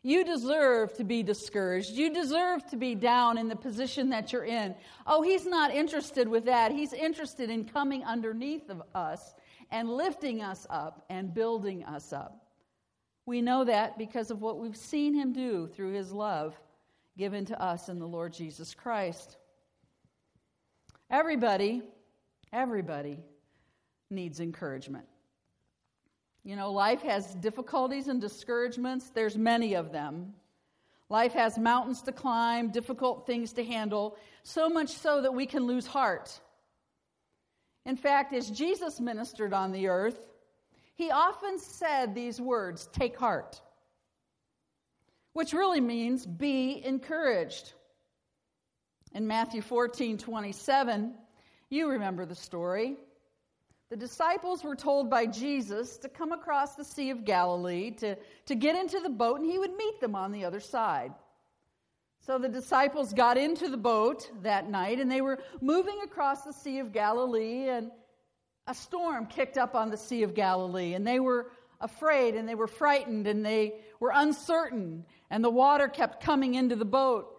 You 0.03 0.24
deserve 0.24 0.93
to 0.98 1.03
be 1.03 1.24
discouraged. 1.24 1.91
You 1.91 2.13
deserve 2.13 2.63
to 2.67 2.77
be 2.77 2.93
down 2.93 3.39
in 3.39 3.48
the 3.48 3.55
position 3.55 4.10
that 4.10 4.34
you're 4.34 4.45
in. 4.45 4.75
Oh, 5.07 5.24
he's 5.24 5.48
not 5.48 5.74
interested 5.74 6.27
with 6.27 6.45
that. 6.45 6.72
He's 6.72 6.93
interested 6.93 7.50
in 7.50 7.65
coming 7.65 8.03
underneath 8.03 8.69
of 8.69 8.84
us 8.93 9.34
and 9.72 9.89
lifting 9.89 10.41
us 10.41 10.65
up 10.69 11.05
and 11.10 11.34
building 11.34 11.84
us 11.84 12.13
up. 12.13 12.45
We 13.25 13.41
know 13.41 13.65
that 13.65 13.98
because 13.98 14.29
of 14.31 14.41
what 14.41 14.60
we've 14.60 14.77
seen 14.77 15.13
him 15.13 15.34
do 15.34 15.67
through 15.67 15.93
his 15.93 16.12
love 16.12 16.60
given 17.17 17.45
to 17.45 17.62
us 17.62 17.89
in 17.89 18.00
the 18.00 18.07
Lord 18.07 18.34
Jesus 18.34 18.74
Christ. 18.74 19.38
Everybody, 21.10 21.81
everybody 22.51 23.19
needs 24.10 24.39
encouragement. 24.39 25.05
You 26.43 26.55
know, 26.55 26.72
life 26.72 27.01
has 27.01 27.34
difficulties 27.36 28.07
and 28.07 28.22
discouragements, 28.22 29.10
there's 29.10 29.38
many 29.38 29.74
of 29.74 29.91
them. 29.91 30.34
Life 31.10 31.34
has 31.34 31.57
mountains 31.57 32.01
to 32.03 32.12
climb, 32.12 32.69
difficult 32.69 33.27
things 33.27 33.53
to 33.53 33.63
handle, 33.63 34.17
so 34.43 34.69
much 34.69 34.89
so 34.89 35.22
that 35.22 35.34
we 35.34 35.45
can 35.45 35.65
lose 35.65 35.86
heart. 35.86 36.39
In 37.86 37.96
fact, 37.96 38.34
as 38.34 38.50
Jesus 38.50 39.00
ministered 39.00 39.54
on 39.54 39.72
the 39.72 39.88
earth, 39.88 40.27
he 40.96 41.12
often 41.12 41.60
said 41.60 42.15
these 42.15 42.42
words 42.42 42.88
take 42.94 43.18
heart, 43.18 43.62
which 45.34 45.54
really 45.54 45.82
means 45.82 46.25
be 46.25 46.82
encouraged. 46.84 47.74
In 49.13 49.27
Matthew 49.27 49.62
14 49.62 50.18
27, 50.18 51.13
you 51.70 51.89
remember 51.89 52.25
the 52.25 52.36
story. 52.36 52.98
The 53.89 53.98
disciples 53.98 54.63
were 54.63 54.75
told 54.75 55.10
by 55.10 55.27
Jesus 55.27 55.98
to 55.98 56.10
come 56.10 56.32
across 56.32 56.75
the 56.75 56.84
Sea 56.84 57.12
of 57.12 57.24
Galilee 57.24 57.92
to, 57.92 58.18
to 58.48 58.56
get 58.56 58.75
into 58.75 59.00
the 59.00 59.10
boat, 59.10 59.39
and 59.39 59.50
he 59.50 59.60
would 59.60 59.75
meet 59.77 60.00
them 60.01 60.15
on 60.15 60.32
the 60.32 60.44
other 60.44 60.60
side. 60.60 61.13
So 62.25 62.39
the 62.39 62.50
disciples 62.50 63.13
got 63.13 63.38
into 63.38 63.70
the 63.70 63.77
boat 63.77 64.32
that 64.41 64.67
night, 64.67 65.00
and 65.00 65.12
they 65.12 65.22
were 65.22 65.38
moving 65.62 66.00
across 66.03 66.41
the 66.41 66.53
Sea 66.53 66.79
of 66.79 66.91
Galilee, 66.91 67.70
and 67.70 67.91
a 68.65 68.74
storm 68.74 69.27
kicked 69.27 69.60
up 69.60 69.75
on 69.75 69.91
the 69.91 69.98
Sea 69.98 70.24
of 70.24 70.34
Galilee, 70.34 70.96
and 70.96 71.05
they 71.05 71.20
were 71.20 71.51
afraid, 71.79 72.34
and 72.34 72.50
they 72.50 72.55
were 72.55 72.65
frightened, 72.65 73.27
and 73.27 73.46
they 73.46 73.75
were 74.00 74.12
uncertain, 74.12 75.05
and 75.29 75.44
the 75.44 75.51
water 75.51 75.88
kept 75.88 76.24
coming 76.24 76.55
into 76.55 76.75
the 76.75 76.84
boat. 76.84 77.32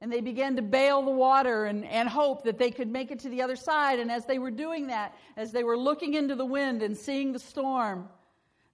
And 0.00 0.10
they 0.10 0.22
began 0.22 0.56
to 0.56 0.62
bail 0.62 1.02
the 1.02 1.10
water 1.10 1.66
and, 1.66 1.84
and 1.84 2.08
hope 2.08 2.44
that 2.44 2.56
they 2.56 2.70
could 2.70 2.88
make 2.88 3.10
it 3.10 3.18
to 3.18 3.28
the 3.28 3.42
other 3.42 3.56
side. 3.56 3.98
And 3.98 4.10
as 4.10 4.24
they 4.24 4.38
were 4.38 4.50
doing 4.50 4.86
that, 4.86 5.14
as 5.36 5.52
they 5.52 5.64
were 5.64 5.76
looking 5.76 6.14
into 6.14 6.34
the 6.34 6.46
wind 6.46 6.82
and 6.82 6.96
seeing 6.96 7.32
the 7.32 7.38
storm, 7.38 8.08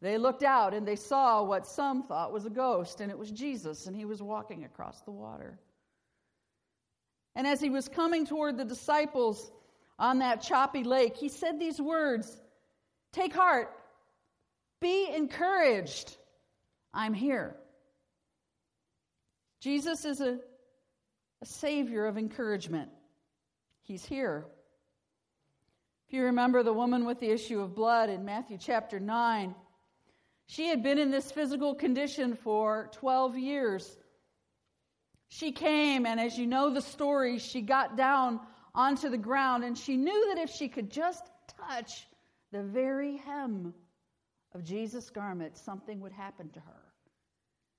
they 0.01 0.19
looked 0.19 0.43
out 0.43 0.75
and 0.75 0.87
they 0.87 0.97
saw 0.97 1.43
what 1.43 1.67
some 1.67 2.03
thought 2.03 2.33
was 2.33 2.47
a 2.47 2.51
ghost, 2.51 3.01
and 3.01 3.11
it 3.11 3.19
was 3.19 3.31
Jesus, 3.31 3.87
and 3.87 3.97
he 3.97 4.05
was 4.05 4.23
walking 4.23 4.65
across 4.65 5.01
the 5.03 5.11
water. 5.11 5.59
And 7.35 7.47
as 7.47 7.61
he 7.61 7.71
was 7.71 7.89
coming 7.89 8.27
toward 8.27 8.57
the 8.57 8.65
disciples 8.65 9.51
on 9.99 10.19
that 10.19 10.43
choppy 10.43 10.85
lake, 10.85 11.17
he 11.17 11.29
said 11.29 11.59
these 11.59 11.81
words 11.81 12.41
Take 13.13 13.35
heart, 13.35 13.71
be 14.81 15.09
encouraged. 15.15 16.17
I'm 16.93 17.15
here. 17.15 17.57
Jesus 19.61 20.05
is 20.05 20.21
a 20.21 20.39
a 21.43 21.47
savior 21.47 22.07
of 22.07 22.17
encouragement. 22.17 22.91
He's 23.83 24.05
here. 24.05 24.47
If 26.09 26.15
you 26.15 26.25
remember 26.25 26.63
the 26.63 26.73
woman 26.73 27.05
with 27.05 27.21
the 27.21 27.31
issue 27.31 27.61
of 27.61 27.75
blood 27.75 28.11
in 28.11 28.25
Matthew 28.25 28.59
chapter 28.59 29.01
9, 29.01 29.55
she 30.47 30.69
had 30.69 30.83
been 30.83 30.99
in 30.99 31.11
this 31.11 31.31
physical 31.31 31.75
condition 31.75 32.35
for 32.35 32.91
12 32.93 33.39
years. 33.39 33.97
She 35.29 35.53
came, 35.53 36.07
and 36.07 36.21
as 36.21 36.39
you 36.39 36.47
know 36.47 36.73
the 36.73 36.83
story, 36.83 37.39
she 37.39 37.61
got 37.61 37.97
down 37.97 38.41
onto 38.75 39.09
the 39.09 39.19
ground, 39.19 39.65
and 39.65 39.77
she 39.77 39.97
knew 39.97 40.29
that 40.29 40.43
if 40.43 40.51
she 40.51 40.69
could 40.69 40.91
just 40.91 41.31
touch 41.69 42.07
the 42.53 42.63
very 42.63 43.17
hem 43.17 43.75
of 44.55 44.65
Jesus' 44.65 45.11
garment, 45.11 45.57
something 45.57 46.01
would 46.01 46.13
happen 46.13 46.49
to 46.51 46.61
her. 46.61 46.83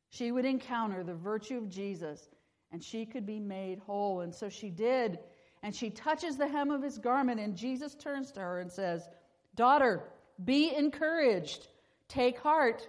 She 0.09 0.31
would 0.31 0.45
encounter 0.45 1.03
the 1.03 1.13
virtue 1.13 1.57
of 1.57 1.69
Jesus 1.69 2.29
and 2.71 2.83
she 2.83 3.05
could 3.05 3.25
be 3.25 3.39
made 3.39 3.79
whole. 3.79 4.21
And 4.21 4.33
so 4.33 4.49
she 4.49 4.69
did. 4.69 5.19
And 5.63 5.75
she 5.75 5.89
touches 5.89 6.37
the 6.37 6.47
hem 6.47 6.69
of 6.69 6.83
his 6.83 6.97
garment, 6.97 7.39
and 7.39 7.55
Jesus 7.55 7.95
turns 7.95 8.31
to 8.33 8.39
her 8.39 8.59
and 8.59 8.71
says, 8.71 9.09
Daughter, 9.55 10.03
be 10.43 10.75
encouraged. 10.75 11.67
Take 12.07 12.39
heart. 12.39 12.87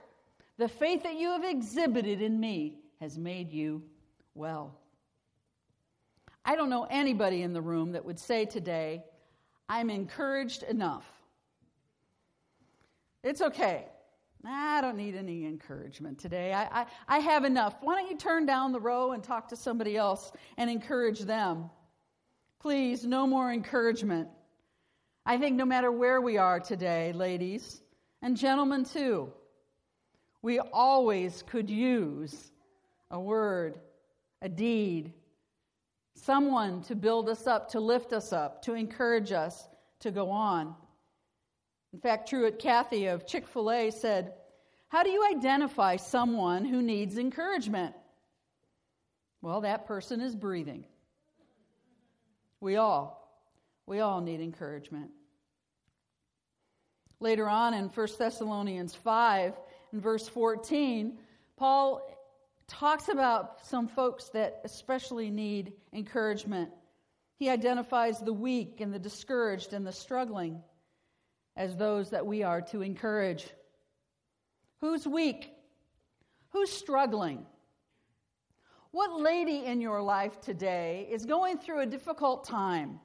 The 0.58 0.68
faith 0.68 1.02
that 1.02 1.16
you 1.16 1.30
have 1.30 1.44
exhibited 1.44 2.22
in 2.22 2.38
me 2.38 2.78
has 3.00 3.18
made 3.18 3.52
you 3.52 3.82
well. 4.34 4.74
I 6.44 6.56
don't 6.56 6.70
know 6.70 6.86
anybody 6.90 7.42
in 7.42 7.52
the 7.52 7.60
room 7.60 7.92
that 7.92 8.04
would 8.04 8.18
say 8.18 8.44
today, 8.44 9.04
I'm 9.68 9.90
encouraged 9.90 10.62
enough. 10.62 11.04
It's 13.22 13.42
okay. 13.42 13.86
I 14.44 14.80
don't 14.80 14.96
need 14.96 15.16
any 15.16 15.44
encouragement 15.44 16.18
today. 16.18 16.52
I, 16.52 16.82
I, 16.82 16.86
I, 17.08 17.18
have 17.18 17.44
enough. 17.44 17.74
Why 17.80 17.96
don't 17.96 18.08
you 18.10 18.16
turn 18.16 18.46
down 18.46 18.72
the 18.72 18.80
row 18.80 19.12
and 19.12 19.22
talk 19.22 19.48
to 19.48 19.56
somebody 19.56 19.96
else 19.96 20.32
and 20.56 20.70
encourage 20.70 21.20
them? 21.20 21.68
Please, 22.60 23.04
no 23.04 23.26
more 23.26 23.52
encouragement. 23.52 24.28
I 25.26 25.38
think 25.38 25.56
no 25.56 25.64
matter 25.64 25.90
where 25.90 26.20
we 26.20 26.38
are 26.38 26.60
today, 26.60 27.12
ladies 27.12 27.82
and 28.22 28.36
gentlemen 28.36 28.84
too, 28.84 29.32
we 30.42 30.58
always 30.58 31.42
could 31.46 31.68
use 31.70 32.52
a 33.10 33.18
word, 33.18 33.78
a 34.42 34.48
deed, 34.48 35.12
someone 36.14 36.82
to 36.82 36.94
build 36.94 37.28
us 37.28 37.46
up, 37.46 37.70
to 37.70 37.80
lift 37.80 38.12
us 38.12 38.32
up, 38.32 38.62
to 38.62 38.74
encourage 38.74 39.32
us 39.32 39.68
to 40.00 40.10
go 40.10 40.30
on. 40.30 40.74
In 41.92 42.00
fact, 42.00 42.28
Truett 42.28 42.58
Cathy 42.58 43.06
of 43.06 43.26
Chick 43.26 43.46
fil 43.46 43.70
A 43.70 43.90
said, 43.90 44.34
How 44.88 45.02
do 45.02 45.10
you 45.10 45.24
identify 45.30 45.96
someone 45.96 46.64
who 46.64 46.82
needs 46.82 47.18
encouragement? 47.18 47.94
Well, 49.40 49.62
that 49.62 49.86
person 49.86 50.20
is 50.20 50.34
breathing. 50.34 50.84
We 52.60 52.76
all, 52.76 53.30
we 53.86 54.00
all 54.00 54.20
need 54.20 54.40
encouragement. 54.40 55.10
Later 57.20 57.48
on 57.48 57.74
in 57.74 57.88
1 57.88 58.08
Thessalonians 58.18 58.94
5, 58.94 59.54
in 59.92 60.00
verse 60.00 60.28
14, 60.28 61.18
Paul 61.56 62.02
talks 62.68 63.08
about 63.08 63.64
some 63.66 63.88
folks 63.88 64.28
that 64.28 64.60
especially 64.64 65.30
need 65.30 65.72
encouragement. 65.92 66.70
He 67.34 67.48
identifies 67.48 68.20
the 68.20 68.32
weak 68.32 68.80
and 68.80 68.92
the 68.92 68.98
discouraged 68.98 69.72
and 69.72 69.86
the 69.86 69.92
struggling 69.92 70.62
as 71.56 71.76
those 71.76 72.10
that 72.10 72.24
we 72.24 72.44
are 72.44 72.60
to 72.62 72.82
encourage. 72.82 73.48
Who's 74.80 75.06
weak? 75.06 75.50
Who's 76.50 76.70
struggling? 76.70 77.44
What 78.92 79.20
lady 79.20 79.64
in 79.64 79.80
your 79.80 80.00
life 80.00 80.40
today 80.40 81.08
is 81.10 81.26
going 81.26 81.58
through 81.58 81.80
a 81.80 81.86
difficult 81.86 82.44
time? 82.44 83.00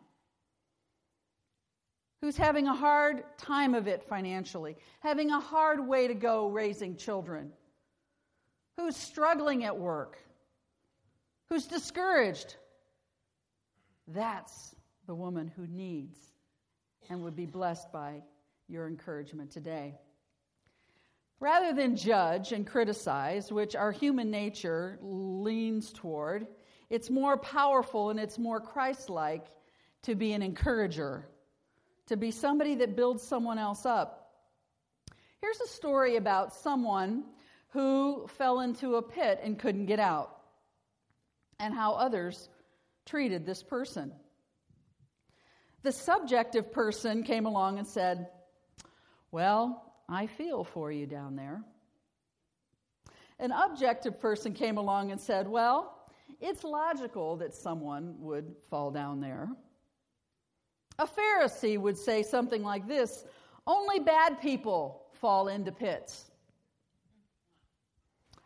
Who's 2.23 2.37
having 2.37 2.69
a 2.69 2.73
hard 2.73 3.25
time 3.37 3.75
of 3.75 3.85
it 3.85 4.01
financially, 4.01 4.77
having 5.01 5.31
a 5.31 5.41
hard 5.41 5.85
way 5.85 6.07
to 6.07 6.13
go 6.13 6.47
raising 6.47 6.95
children? 6.95 7.51
Who's 8.77 8.95
struggling 8.95 9.65
at 9.65 9.77
work? 9.77 10.17
Who's 11.49 11.65
discouraged? 11.65 12.55
That's 14.07 14.73
the 15.05 15.13
woman 15.13 15.51
who 15.53 15.67
needs 15.67 16.17
and 17.09 17.23
would 17.23 17.35
be 17.35 17.45
blessed 17.45 17.91
by 17.91 18.21
your 18.69 18.87
encouragement 18.87 19.51
today. 19.51 19.95
Rather 21.41 21.73
than 21.73 21.97
judge 21.97 22.53
and 22.53 22.65
criticize, 22.65 23.51
which 23.51 23.75
our 23.75 23.91
human 23.91 24.31
nature 24.31 24.97
leans 25.01 25.91
toward, 25.91 26.47
it's 26.89 27.09
more 27.09 27.35
powerful 27.35 28.11
and 28.11 28.17
it's 28.17 28.39
more 28.39 28.61
Christ 28.61 29.09
like 29.09 29.47
to 30.03 30.15
be 30.15 30.31
an 30.31 30.41
encourager, 30.41 31.27
to 32.07 32.17
be 32.17 32.31
somebody 32.31 32.75
that 32.75 32.95
builds 32.95 33.23
someone 33.23 33.57
else 33.57 33.85
up. 33.85 34.31
Here's 35.41 35.59
a 35.61 35.67
story 35.67 36.15
about 36.15 36.53
someone 36.55 37.23
who 37.69 38.27
fell 38.37 38.59
into 38.59 38.95
a 38.95 39.01
pit 39.01 39.39
and 39.43 39.57
couldn't 39.57 39.87
get 39.87 39.99
out, 39.99 40.35
and 41.59 41.73
how 41.73 41.93
others 41.93 42.49
treated 43.05 43.45
this 43.45 43.63
person. 43.63 44.11
The 45.81 45.91
subjective 45.91 46.71
person 46.71 47.23
came 47.23 47.45
along 47.45 47.77
and 47.77 47.87
said, 47.87 48.27
Well, 49.31 49.93
I 50.07 50.27
feel 50.27 50.63
for 50.63 50.91
you 50.91 51.05
down 51.05 51.35
there. 51.35 51.61
An 53.39 53.51
objective 53.51 54.21
person 54.21 54.53
came 54.53 54.77
along 54.77 55.11
and 55.11 55.19
said, 55.19 55.47
Well, 55.47 55.97
it's 56.39 56.63
logical 56.63 57.37
that 57.37 57.53
someone 57.53 58.15
would 58.19 58.55
fall 58.69 58.91
down 58.91 59.19
there. 59.19 59.49
A 60.99 61.07
Pharisee 61.07 61.77
would 61.77 61.97
say 61.97 62.23
something 62.23 62.63
like 62.63 62.87
this 62.87 63.23
Only 63.65 63.99
bad 63.99 64.41
people 64.41 65.05
fall 65.21 65.47
into 65.47 65.71
pits. 65.71 66.29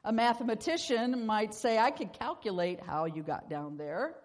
A 0.04 0.14
mathematician 0.14 1.26
might 1.26 1.54
say, 1.54 1.78
I 1.78 1.92
could 1.92 2.14
calculate 2.14 2.80
how 2.80 3.06
you 3.06 3.24
got 3.24 3.50
down 3.50 3.76
there. 3.78 4.16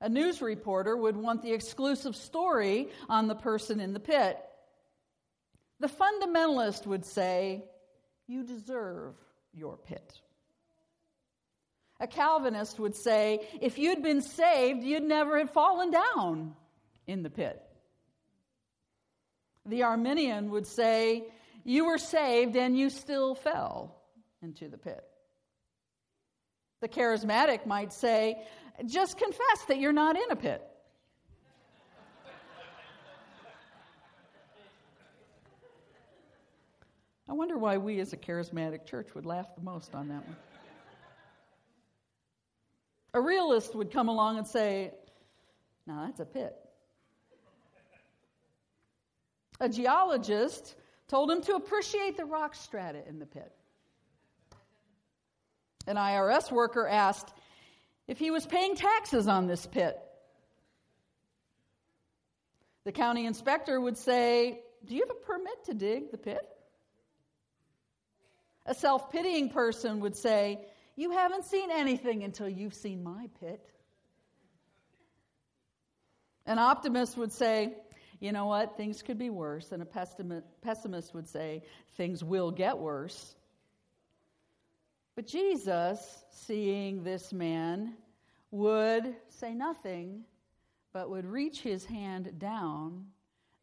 A 0.00 0.08
news 0.08 0.40
reporter 0.40 0.96
would 0.96 1.16
want 1.16 1.42
the 1.42 1.52
exclusive 1.52 2.14
story 2.14 2.88
on 3.08 3.26
the 3.26 3.34
person 3.34 3.80
in 3.80 3.92
the 3.92 4.00
pit. 4.00 4.38
The 5.80 5.88
fundamentalist 5.88 6.86
would 6.86 7.04
say, 7.04 7.64
You 8.28 8.44
deserve 8.44 9.14
your 9.52 9.76
pit. 9.76 10.20
A 11.98 12.06
Calvinist 12.06 12.78
would 12.78 12.94
say, 12.94 13.40
If 13.60 13.78
you'd 13.78 14.02
been 14.02 14.22
saved, 14.22 14.84
you'd 14.84 15.02
never 15.02 15.38
have 15.38 15.50
fallen 15.50 15.90
down 15.90 16.54
in 17.10 17.22
the 17.22 17.30
pit. 17.30 17.60
The 19.66 19.82
Arminian 19.82 20.50
would 20.50 20.66
say, 20.66 21.24
You 21.64 21.86
were 21.86 21.98
saved 21.98 22.56
and 22.56 22.78
you 22.78 22.88
still 22.88 23.34
fell 23.34 23.96
into 24.42 24.68
the 24.68 24.78
pit. 24.78 25.04
The 26.80 26.88
charismatic 26.88 27.66
might 27.66 27.92
say, 27.92 28.42
just 28.86 29.18
confess 29.18 29.64
that 29.68 29.78
you're 29.78 29.92
not 29.92 30.16
in 30.16 30.30
a 30.30 30.36
pit. 30.36 30.62
I 37.28 37.32
wonder 37.32 37.56
why 37.56 37.76
we 37.76 38.00
as 38.00 38.12
a 38.12 38.16
charismatic 38.16 38.86
church 38.86 39.14
would 39.14 39.24
laugh 39.26 39.54
the 39.54 39.62
most 39.62 39.94
on 39.94 40.08
that 40.08 40.26
one. 40.26 40.36
A 43.14 43.20
realist 43.20 43.74
would 43.74 43.92
come 43.92 44.08
along 44.08 44.38
and 44.38 44.46
say, 44.46 44.92
Now 45.86 46.06
that's 46.06 46.20
a 46.20 46.24
pit. 46.24 46.56
A 49.60 49.68
geologist 49.68 50.74
told 51.08 51.30
him 51.30 51.42
to 51.42 51.54
appreciate 51.54 52.16
the 52.16 52.24
rock 52.24 52.54
strata 52.54 53.06
in 53.06 53.18
the 53.18 53.26
pit. 53.26 53.52
An 55.86 55.96
IRS 55.96 56.50
worker 56.50 56.86
asked 56.86 57.32
if 58.08 58.18
he 58.18 58.30
was 58.30 58.46
paying 58.46 58.74
taxes 58.74 59.28
on 59.28 59.46
this 59.46 59.66
pit. 59.66 59.98
The 62.84 62.92
county 62.92 63.26
inspector 63.26 63.80
would 63.80 63.98
say, 63.98 64.60
Do 64.84 64.94
you 64.94 65.04
have 65.06 65.16
a 65.16 65.26
permit 65.26 65.64
to 65.66 65.74
dig 65.74 66.10
the 66.10 66.18
pit? 66.18 66.40
A 68.66 68.74
self 68.74 69.10
pitying 69.10 69.50
person 69.50 70.00
would 70.00 70.16
say, 70.16 70.60
You 70.96 71.10
haven't 71.10 71.44
seen 71.44 71.70
anything 71.70 72.24
until 72.24 72.48
you've 72.48 72.74
seen 72.74 73.02
my 73.02 73.28
pit. 73.40 73.60
An 76.46 76.58
optimist 76.58 77.16
would 77.16 77.32
say, 77.32 77.74
You 78.20 78.32
know 78.32 78.46
what? 78.46 78.76
Things 78.76 79.02
could 79.02 79.18
be 79.18 79.30
worse. 79.30 79.72
And 79.72 79.82
a 79.82 80.42
pessimist 80.62 81.14
would 81.14 81.28
say, 81.28 81.62
Things 81.96 82.22
will 82.22 82.50
get 82.50 82.78
worse. 82.78 83.34
But 85.16 85.26
Jesus, 85.26 86.22
seeing 86.30 87.02
this 87.02 87.32
man, 87.32 87.94
would 88.50 89.14
say 89.28 89.54
nothing, 89.54 90.24
but 90.92 91.10
would 91.10 91.26
reach 91.26 91.60
his 91.60 91.84
hand 91.84 92.38
down, 92.38 93.06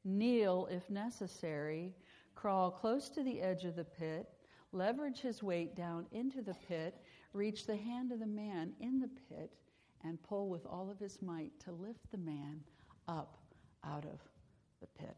kneel 0.04 0.68
if 0.72 0.90
necessary, 0.90 1.94
crawl 2.36 2.72
close 2.72 3.10
to 3.10 3.24
the 3.24 3.42
edge 3.42 3.66
of 3.66 3.76
the 3.76 3.84
pit, 3.84 4.30
leverage 4.72 5.20
his 5.20 5.44
weight 5.44 5.76
down 5.76 6.06
into 6.12 6.42
the 6.42 6.56
pit, 6.68 6.96
reach 7.34 7.66
the 7.66 7.76
hand 7.76 8.12
of 8.12 8.20
the 8.20 8.28
man 8.28 8.74
in 8.80 9.00
the 9.00 9.10
pit, 9.30 9.52
and 10.04 10.22
pull 10.24 10.50
with 10.50 10.66
all 10.66 10.90
of 10.90 11.00
his 11.00 11.22
might 11.22 11.52
to 11.60 11.72
lift 11.72 12.12
the 12.12 12.18
man 12.18 12.62
up 13.08 13.38
out 13.84 14.06
of 14.06 14.37
the 14.82 14.88
pit. 15.00 15.16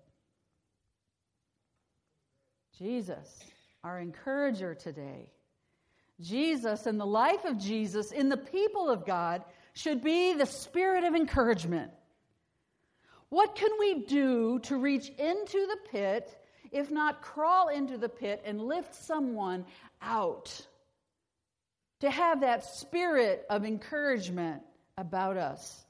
Jesus, 2.77 3.43
our 3.83 3.99
encourager 3.99 4.73
today, 4.73 5.31
Jesus 6.21 6.85
and 6.85 6.99
the 6.99 7.05
life 7.05 7.45
of 7.45 7.57
Jesus 7.57 8.11
in 8.11 8.29
the 8.29 8.37
people 8.37 8.89
of 8.89 9.05
God 9.05 9.43
should 9.73 10.01
be 10.01 10.33
the 10.33 10.45
spirit 10.45 11.03
of 11.03 11.15
encouragement. 11.15 11.91
What 13.29 13.55
can 13.55 13.69
we 13.79 14.05
do 14.05 14.59
to 14.63 14.77
reach 14.77 15.09
into 15.09 15.67
the 15.67 15.77
pit, 15.91 16.35
if 16.71 16.89
not 16.89 17.21
crawl 17.21 17.69
into 17.69 17.97
the 17.97 18.09
pit 18.09 18.41
and 18.45 18.61
lift 18.61 18.95
someone 18.95 19.65
out? 20.01 20.67
To 22.01 22.09
have 22.09 22.41
that 22.41 22.65
spirit 22.65 23.45
of 23.49 23.65
encouragement 23.65 24.61
about 24.97 25.37
us, 25.37 25.85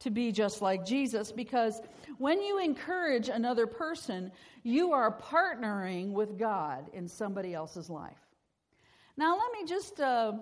to 0.00 0.10
be 0.10 0.32
just 0.32 0.62
like 0.62 0.86
Jesus, 0.86 1.32
because 1.32 1.80
when 2.18 2.40
you 2.40 2.60
encourage 2.60 3.28
another 3.28 3.66
person, 3.66 4.30
you 4.62 4.92
are 4.92 5.18
partnering 5.18 6.12
with 6.12 6.38
God 6.38 6.90
in 6.92 7.08
somebody 7.08 7.54
else's 7.54 7.90
life. 7.90 8.18
Now, 9.16 9.36
let 9.36 9.52
me 9.52 9.68
just 9.68 10.00
uh, 10.00 10.32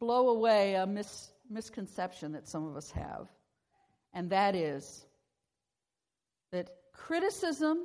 blow 0.00 0.30
away 0.30 0.74
a 0.74 0.86
mis- 0.86 1.30
misconception 1.48 2.32
that 2.32 2.48
some 2.48 2.66
of 2.66 2.76
us 2.76 2.90
have, 2.90 3.28
and 4.12 4.30
that 4.30 4.54
is 4.54 5.06
that 6.50 6.70
criticism 6.92 7.78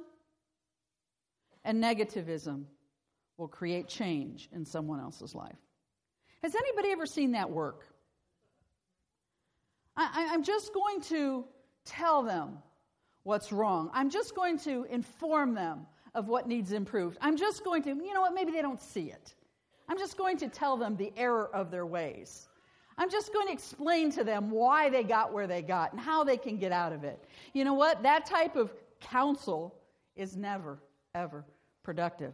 and 1.64 1.84
negativism 1.84 2.64
will 3.38 3.48
create 3.48 3.88
change 3.88 4.50
in 4.52 4.66
someone 4.66 5.00
else's 5.00 5.36
life. 5.36 5.58
Has 6.42 6.56
anybody 6.56 6.92
ever 6.92 7.06
seen 7.06 7.32
that 7.34 7.50
work? 7.50 7.86
I, 9.96 10.34
am 10.34 10.44
just 10.44 10.74
going 10.74 11.02
to 11.02 11.46
tell 11.86 12.24
them 12.24 12.58
what's 13.24 13.52
wrong. 13.52 13.90
I'm 13.94 14.10
just 14.10 14.36
going 14.36 14.58
to 14.60 14.86
inform 14.90 15.54
them 15.54 15.86
of 16.16 16.28
what 16.28 16.48
needs 16.48 16.72
improved. 16.72 17.18
I'm 17.22 17.38
just 17.38 17.64
going 17.64 17.84
to, 17.84 17.90
you 17.90 18.14
know 18.14 18.22
what, 18.22 18.34
maybe 18.34 18.52
they 18.52 18.62
don't 18.62 18.82
see 18.82 19.12
it. 19.12 19.34
I'm 19.88 19.98
just 19.98 20.18
going 20.18 20.38
to 20.38 20.48
tell 20.48 20.78
them 20.78 20.96
the 20.96 21.12
error 21.18 21.50
of 21.54 21.72
their 21.72 21.86
ways. 21.86 22.48
I'm 22.98 23.10
just 23.10 23.34
going 23.34 23.48
to 23.48 23.54
explain 23.54 24.12
to 24.12 24.24
them 24.24 24.52
why 24.52 24.90
they 24.90 25.04
got 25.04 25.34
where 25.34 25.48
they 25.48 25.62
got 25.62 25.92
and 25.92 26.00
how 26.00 26.24
they 26.24 26.38
can 26.38 26.58
get 26.58 26.72
out 26.72 26.94
of 26.94 27.04
it. 27.04 27.24
You 27.54 27.66
know 27.66 27.74
what? 27.74 28.04
That 28.04 28.26
type 28.26 28.56
of 28.56 28.72
counsel 29.02 29.76
is 30.16 30.38
never, 30.38 30.80
ever 31.16 31.44
productive. 31.84 32.34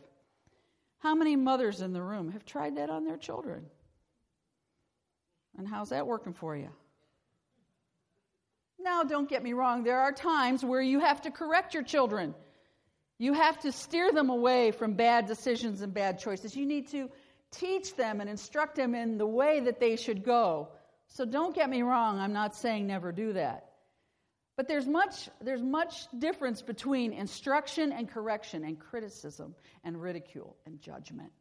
How 0.99 1.15
many 1.15 1.35
mothers 1.37 1.81
in 1.81 1.93
the 1.93 2.01
room 2.01 2.31
have 2.31 2.45
tried 2.45 2.75
that 2.77 2.89
on 2.89 3.05
their 3.05 3.17
children? 3.17 3.65
And 5.57 5.67
how's 5.67 5.89
that 5.89 6.05
working 6.05 6.33
for 6.33 6.55
you? 6.55 6.69
Now, 8.81 9.03
don't 9.03 9.29
get 9.29 9.43
me 9.43 9.53
wrong, 9.53 9.83
there 9.83 9.99
are 9.99 10.11
times 10.11 10.63
where 10.63 10.81
you 10.81 10.99
have 10.99 11.21
to 11.23 11.31
correct 11.31 11.73
your 11.73 11.83
children. 11.83 12.33
You 13.17 13.33
have 13.33 13.59
to 13.59 13.71
steer 13.71 14.11
them 14.11 14.29
away 14.29 14.71
from 14.71 14.93
bad 14.93 15.25
decisions 15.25 15.81
and 15.81 15.93
bad 15.93 16.19
choices. 16.19 16.55
You 16.55 16.65
need 16.65 16.87
to 16.91 17.09
teach 17.51 17.95
them 17.95 18.21
and 18.21 18.29
instruct 18.29 18.75
them 18.75 18.95
in 18.95 19.17
the 19.17 19.27
way 19.27 19.59
that 19.61 19.79
they 19.79 19.97
should 19.97 20.23
go. 20.23 20.69
So 21.07 21.25
don't 21.25 21.53
get 21.53 21.69
me 21.69 21.81
wrong, 21.81 22.19
I'm 22.19 22.33
not 22.33 22.55
saying 22.55 22.87
never 22.87 23.11
do 23.11 23.33
that. 23.33 23.65
But 24.55 24.67
there's 24.67 24.87
much, 24.87 25.29
there's 25.41 25.63
much 25.63 26.07
difference 26.17 26.61
between 26.61 27.13
instruction 27.13 27.91
and 27.91 28.09
correction 28.09 28.63
and 28.63 28.79
criticism 28.79 29.55
and 29.83 30.01
ridicule 30.01 30.55
and 30.65 30.81
judgment. 30.81 31.31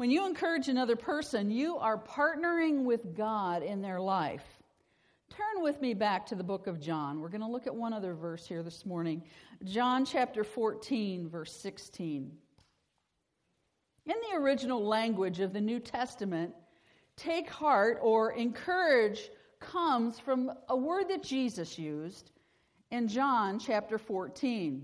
When 0.00 0.10
you 0.10 0.24
encourage 0.24 0.68
another 0.68 0.96
person, 0.96 1.50
you 1.50 1.76
are 1.76 1.98
partnering 1.98 2.84
with 2.84 3.14
God 3.14 3.62
in 3.62 3.82
their 3.82 4.00
life. 4.00 4.46
Turn 5.28 5.62
with 5.62 5.82
me 5.82 5.92
back 5.92 6.24
to 6.28 6.34
the 6.34 6.42
book 6.42 6.66
of 6.66 6.80
John. 6.80 7.20
We're 7.20 7.28
going 7.28 7.42
to 7.42 7.46
look 7.46 7.66
at 7.66 7.74
one 7.74 7.92
other 7.92 8.14
verse 8.14 8.46
here 8.46 8.62
this 8.62 8.86
morning. 8.86 9.22
John 9.62 10.06
chapter 10.06 10.42
14, 10.42 11.28
verse 11.28 11.54
16. 11.54 12.32
In 14.06 14.14
the 14.30 14.38
original 14.38 14.82
language 14.82 15.40
of 15.40 15.52
the 15.52 15.60
New 15.60 15.78
Testament, 15.78 16.54
take 17.16 17.50
heart 17.50 17.98
or 18.00 18.32
encourage 18.32 19.28
comes 19.58 20.18
from 20.18 20.50
a 20.70 20.76
word 20.78 21.10
that 21.10 21.22
Jesus 21.22 21.78
used 21.78 22.30
in 22.90 23.06
John 23.06 23.58
chapter 23.58 23.98
14. 23.98 24.82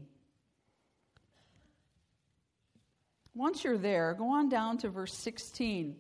Once 3.37 3.63
you're 3.63 3.77
there, 3.77 4.15
go 4.15 4.33
on 4.33 4.49
down 4.49 4.79
to 4.79 4.89
verse 4.89 5.13
16. 5.13 5.95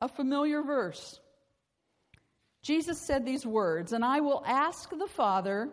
A 0.00 0.08
familiar 0.08 0.62
verse. 0.62 1.18
Jesus 2.62 3.00
said 3.00 3.26
these 3.26 3.44
words, 3.44 3.92
and 3.92 4.04
I 4.04 4.20
will 4.20 4.44
ask 4.46 4.88
the 4.90 5.08
Father, 5.08 5.68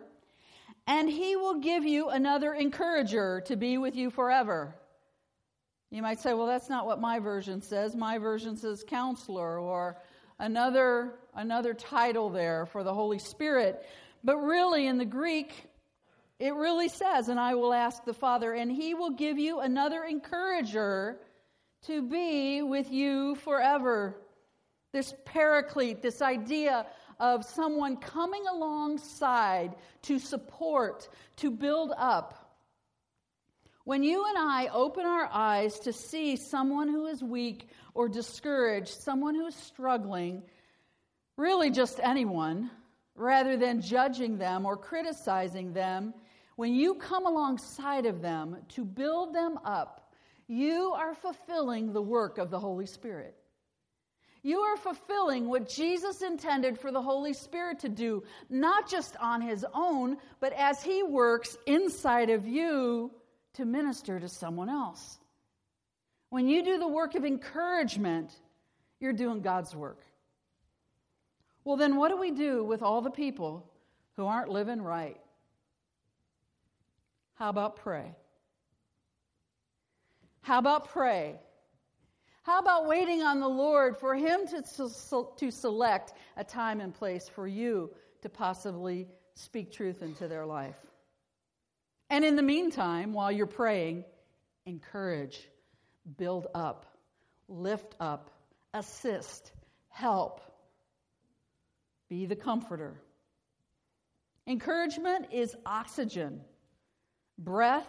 and 0.88 1.08
he 1.08 1.36
will 1.36 1.60
give 1.60 1.84
you 1.84 2.08
another 2.08 2.52
encourager 2.52 3.40
to 3.46 3.56
be 3.56 3.78
with 3.78 3.94
you 3.94 4.10
forever. 4.10 4.74
You 5.92 6.02
might 6.02 6.18
say, 6.18 6.34
well, 6.34 6.48
that's 6.48 6.68
not 6.68 6.86
what 6.86 7.00
my 7.00 7.20
version 7.20 7.62
says. 7.62 7.94
My 7.94 8.18
version 8.18 8.56
says 8.56 8.84
counselor 8.84 9.60
or 9.60 10.02
another, 10.40 11.20
another 11.34 11.72
title 11.72 12.30
there 12.30 12.66
for 12.66 12.82
the 12.82 12.92
Holy 12.92 13.20
Spirit. 13.20 13.86
But 14.24 14.38
really, 14.38 14.88
in 14.88 14.98
the 14.98 15.04
Greek, 15.04 15.68
it 16.38 16.54
really 16.54 16.88
says, 16.88 17.28
and 17.28 17.40
I 17.40 17.54
will 17.54 17.72
ask 17.72 18.04
the 18.04 18.12
Father, 18.12 18.52
and 18.52 18.70
he 18.70 18.94
will 18.94 19.10
give 19.10 19.38
you 19.38 19.60
another 19.60 20.04
encourager 20.04 21.18
to 21.86 22.02
be 22.02 22.62
with 22.62 22.90
you 22.90 23.36
forever. 23.36 24.20
This 24.92 25.14
paraclete, 25.24 26.02
this 26.02 26.20
idea 26.20 26.86
of 27.18 27.44
someone 27.44 27.96
coming 27.96 28.44
alongside 28.46 29.74
to 30.02 30.18
support, 30.18 31.08
to 31.36 31.50
build 31.50 31.92
up. 31.96 32.42
When 33.84 34.02
you 34.02 34.26
and 34.26 34.36
I 34.36 34.66
open 34.66 35.06
our 35.06 35.28
eyes 35.32 35.78
to 35.80 35.92
see 35.92 36.36
someone 36.36 36.88
who 36.88 37.06
is 37.06 37.22
weak 37.22 37.68
or 37.94 38.08
discouraged, 38.08 39.00
someone 39.00 39.34
who 39.34 39.46
is 39.46 39.54
struggling, 39.54 40.42
really 41.36 41.70
just 41.70 42.00
anyone, 42.02 42.70
rather 43.16 43.56
than 43.56 43.80
judging 43.80 44.38
them 44.38 44.66
or 44.66 44.76
criticizing 44.76 45.72
them, 45.72 46.14
when 46.56 46.74
you 46.74 46.94
come 46.94 47.26
alongside 47.26 48.06
of 48.06 48.22
them 48.22 48.56
to 48.70 48.84
build 48.84 49.34
them 49.34 49.58
up, 49.64 50.12
you 50.48 50.92
are 50.96 51.14
fulfilling 51.14 51.92
the 51.92 52.02
work 52.02 52.38
of 52.38 52.50
the 52.50 52.58
Holy 52.58 52.86
Spirit. 52.86 53.34
You 54.42 54.60
are 54.60 54.76
fulfilling 54.76 55.48
what 55.48 55.68
Jesus 55.68 56.22
intended 56.22 56.78
for 56.78 56.92
the 56.92 57.02
Holy 57.02 57.32
Spirit 57.32 57.80
to 57.80 57.88
do, 57.88 58.22
not 58.48 58.88
just 58.88 59.16
on 59.16 59.40
his 59.40 59.66
own, 59.74 60.18
but 60.38 60.52
as 60.52 60.82
he 60.82 61.02
works 61.02 61.56
inside 61.66 62.30
of 62.30 62.46
you 62.46 63.10
to 63.54 63.64
minister 63.64 64.20
to 64.20 64.28
someone 64.28 64.68
else. 64.68 65.18
When 66.30 66.48
you 66.48 66.64
do 66.64 66.78
the 66.78 66.86
work 66.86 67.16
of 67.16 67.24
encouragement, 67.24 68.30
you're 69.00 69.12
doing 69.12 69.40
God's 69.40 69.74
work. 69.74 70.00
Well, 71.66 71.76
then 71.76 71.96
what 71.96 72.12
do 72.12 72.16
we 72.16 72.30
do 72.30 72.62
with 72.62 72.80
all 72.80 73.00
the 73.00 73.10
people 73.10 73.68
who 74.14 74.24
aren't 74.24 74.50
living 74.50 74.80
right? 74.80 75.16
How 77.34 77.48
about 77.48 77.74
pray? 77.74 78.14
How 80.42 80.58
about 80.58 80.90
pray? 80.90 81.40
How 82.44 82.60
about 82.60 82.86
waiting 82.86 83.22
on 83.22 83.40
the 83.40 83.48
Lord 83.48 83.96
for 83.96 84.14
Him 84.14 84.46
to, 84.46 84.62
to 85.38 85.50
select 85.50 86.12
a 86.36 86.44
time 86.44 86.80
and 86.80 86.94
place 86.94 87.28
for 87.28 87.48
you 87.48 87.90
to 88.22 88.28
possibly 88.28 89.08
speak 89.34 89.72
truth 89.72 90.02
into 90.02 90.28
their 90.28 90.46
life? 90.46 90.78
And 92.08 92.24
in 92.24 92.36
the 92.36 92.42
meantime, 92.42 93.12
while 93.12 93.32
you're 93.32 93.46
praying, 93.46 94.04
encourage, 94.66 95.48
build 96.16 96.46
up, 96.54 96.86
lift 97.48 97.96
up, 97.98 98.30
assist, 98.72 99.50
help. 99.88 100.42
Be 102.08 102.26
the 102.26 102.36
comforter. 102.36 103.00
Encouragement 104.46 105.26
is 105.32 105.56
oxygen, 105.66 106.40
breath 107.38 107.88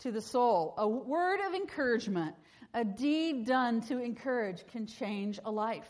to 0.00 0.12
the 0.12 0.20
soul. 0.20 0.74
A 0.76 0.86
word 0.86 1.40
of 1.46 1.54
encouragement, 1.54 2.34
a 2.74 2.84
deed 2.84 3.46
done 3.46 3.80
to 3.82 3.98
encourage, 3.98 4.66
can 4.66 4.86
change 4.86 5.38
a 5.44 5.50
life. 5.50 5.88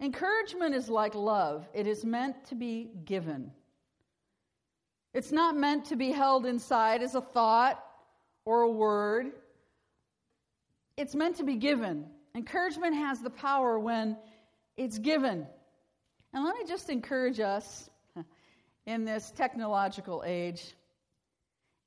Encouragement 0.00 0.74
is 0.74 0.88
like 0.88 1.14
love, 1.14 1.68
it 1.74 1.86
is 1.86 2.04
meant 2.04 2.44
to 2.46 2.54
be 2.54 2.90
given. 3.04 3.52
It's 5.14 5.32
not 5.32 5.56
meant 5.56 5.86
to 5.86 5.96
be 5.96 6.10
held 6.10 6.46
inside 6.46 7.02
as 7.02 7.14
a 7.14 7.20
thought 7.20 7.84
or 8.44 8.62
a 8.62 8.70
word. 8.70 9.32
It's 10.96 11.14
meant 11.14 11.36
to 11.36 11.44
be 11.44 11.56
given. 11.56 12.06
Encouragement 12.34 12.96
has 12.96 13.20
the 13.20 13.30
power 13.30 13.78
when 13.78 14.16
it's 14.76 14.98
given. 14.98 15.46
And 16.32 16.44
let 16.44 16.56
me 16.56 16.64
just 16.66 16.88
encourage 16.88 17.40
us 17.40 17.90
in 18.86 19.04
this 19.04 19.30
technological 19.30 20.22
age. 20.26 20.74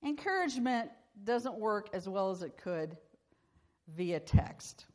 Encouragement 0.03 0.91
doesn't 1.23 1.57
work 1.57 1.89
as 1.93 2.07
well 2.07 2.29
as 2.29 2.43
it 2.43 2.57
could 2.57 2.97
via 3.95 4.19
text. 4.19 4.85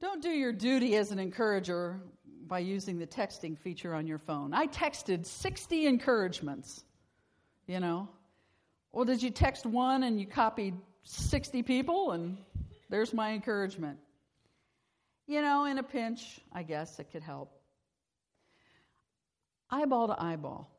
Don't 0.00 0.22
do 0.22 0.30
your 0.30 0.52
duty 0.52 0.96
as 0.96 1.10
an 1.10 1.18
encourager 1.18 2.00
by 2.46 2.60
using 2.60 2.98
the 2.98 3.06
texting 3.06 3.58
feature 3.58 3.94
on 3.94 4.06
your 4.06 4.18
phone. 4.18 4.54
I 4.54 4.66
texted 4.66 5.26
60 5.26 5.86
encouragements, 5.86 6.84
you 7.66 7.80
know. 7.80 8.08
Well, 8.92 9.04
did 9.04 9.22
you 9.22 9.30
text 9.30 9.66
one 9.66 10.04
and 10.04 10.18
you 10.18 10.26
copied 10.26 10.74
60 11.02 11.62
people 11.62 12.12
and 12.12 12.38
there's 12.88 13.12
my 13.12 13.32
encouragement? 13.32 13.98
You 15.28 15.42
know, 15.42 15.66
in 15.66 15.76
a 15.76 15.82
pinch, 15.82 16.40
I 16.52 16.62
guess 16.62 16.98
it 16.98 17.12
could 17.12 17.22
help. 17.22 17.52
Eyeball 19.70 20.08
to 20.08 20.20
eyeball, 20.20 20.70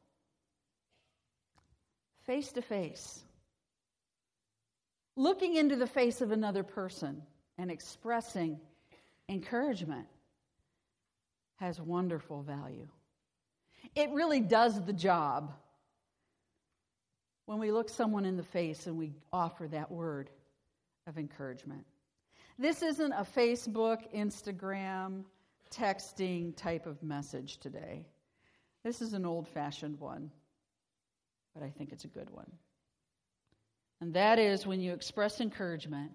face 2.26 2.52
to 2.54 2.62
face, 2.64 3.22
looking 5.16 5.56
into 5.56 5.76
the 5.76 5.86
face 5.86 6.22
of 6.22 6.32
another 6.32 6.64
person 6.64 7.22
and 7.60 7.70
expressing 7.70 8.60
encouragement 9.30 10.08
has 11.58 11.80
wonderful 11.80 12.42
value. 12.42 12.88
It 13.96 14.10
really 14.10 14.40
does 14.40 14.84
the 14.84 14.94
job 14.94 15.54
when 17.46 17.60
we 17.60 17.72
look 17.72 17.90
someone 17.90 18.26
in 18.26 18.38
the 18.38 18.44
face 18.44 18.88
and 18.88 18.98
we 18.98 19.14
offer 19.32 19.68
that 19.68 19.92
word 19.92 20.32
of 21.06 21.20
encouragement. 21.20 21.86
This 22.60 22.84
isn't 22.84 23.14
a 23.14 23.24
Facebook, 23.24 24.14
Instagram, 24.14 25.24
texting 25.74 26.54
type 26.58 26.88
of 26.88 27.02
message 27.02 27.58
today. 27.60 28.06
This 28.84 29.02
is 29.02 29.14
an 29.14 29.26
old 29.26 29.48
fashioned 29.48 29.98
one, 29.98 30.30
but 31.54 31.64
I 31.64 31.70
think 31.70 31.94
it's 31.94 32.04
a 32.04 32.10
good 32.10 32.30
one. 32.30 32.52
And 34.02 34.14
that 34.14 34.40
is 34.40 34.68
when 34.68 34.82
you 34.82 34.92
express 34.92 35.40
encouragement, 35.40 36.12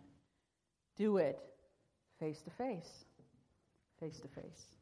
do 0.99 1.17
it 1.17 1.39
face 2.21 2.43
to 2.43 2.51
face. 2.51 3.07
Face 3.99 4.21
to 4.21 4.29
face. 4.29 4.74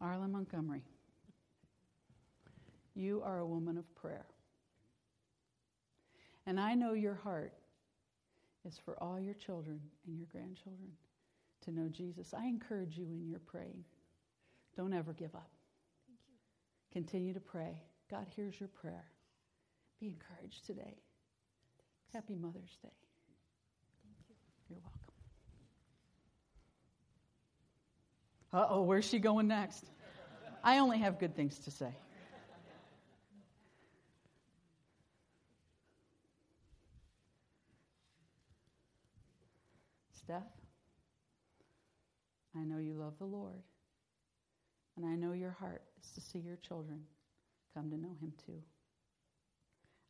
Arlen 0.00 0.32
Montgomery, 0.32 0.82
you 2.94 3.22
are 3.24 3.38
a 3.38 3.46
woman 3.46 3.76
of 3.76 3.94
prayer. 3.94 4.26
And 6.46 6.58
I 6.58 6.74
know 6.74 6.94
your 6.94 7.14
heart 7.14 7.52
is 8.66 8.78
for 8.84 9.00
all 9.02 9.20
your 9.20 9.34
children 9.34 9.80
and 10.06 10.16
your 10.18 10.26
grandchildren 10.32 10.90
to 11.64 11.72
know 11.72 11.88
Jesus. 11.88 12.34
I 12.34 12.46
encourage 12.46 12.96
you 12.96 13.06
in 13.06 13.28
your 13.28 13.40
praying. 13.40 13.84
Don't 14.76 14.92
ever 14.92 15.12
give 15.12 15.34
up. 15.34 15.50
Continue 16.92 17.34
to 17.34 17.40
pray. 17.40 17.82
God 18.10 18.26
hears 18.34 18.58
your 18.58 18.68
prayer. 18.68 19.04
Be 20.00 20.08
encouraged 20.08 20.66
today. 20.66 20.96
Happy 22.12 22.34
Mother's 22.34 22.76
Day. 22.82 22.96
Thank 24.02 24.16
you. 24.28 24.34
You're 24.68 24.80
welcome. 24.80 24.99
Uh 28.52 28.66
oh, 28.68 28.82
where's 28.82 29.04
she 29.04 29.18
going 29.18 29.46
next? 29.46 29.84
I 30.64 30.78
only 30.78 30.98
have 30.98 31.18
good 31.18 31.36
things 31.36 31.58
to 31.60 31.70
say. 31.70 31.94
Steph, 40.12 40.42
I 42.56 42.64
know 42.64 42.78
you 42.78 42.94
love 42.94 43.14
the 43.18 43.24
Lord, 43.24 43.62
and 44.96 45.06
I 45.06 45.14
know 45.16 45.32
your 45.32 45.50
heart 45.50 45.82
is 46.02 46.10
to 46.12 46.20
see 46.20 46.38
your 46.38 46.56
children 46.56 47.00
come 47.74 47.90
to 47.90 47.96
know 47.96 48.16
Him 48.20 48.32
too. 48.46 48.60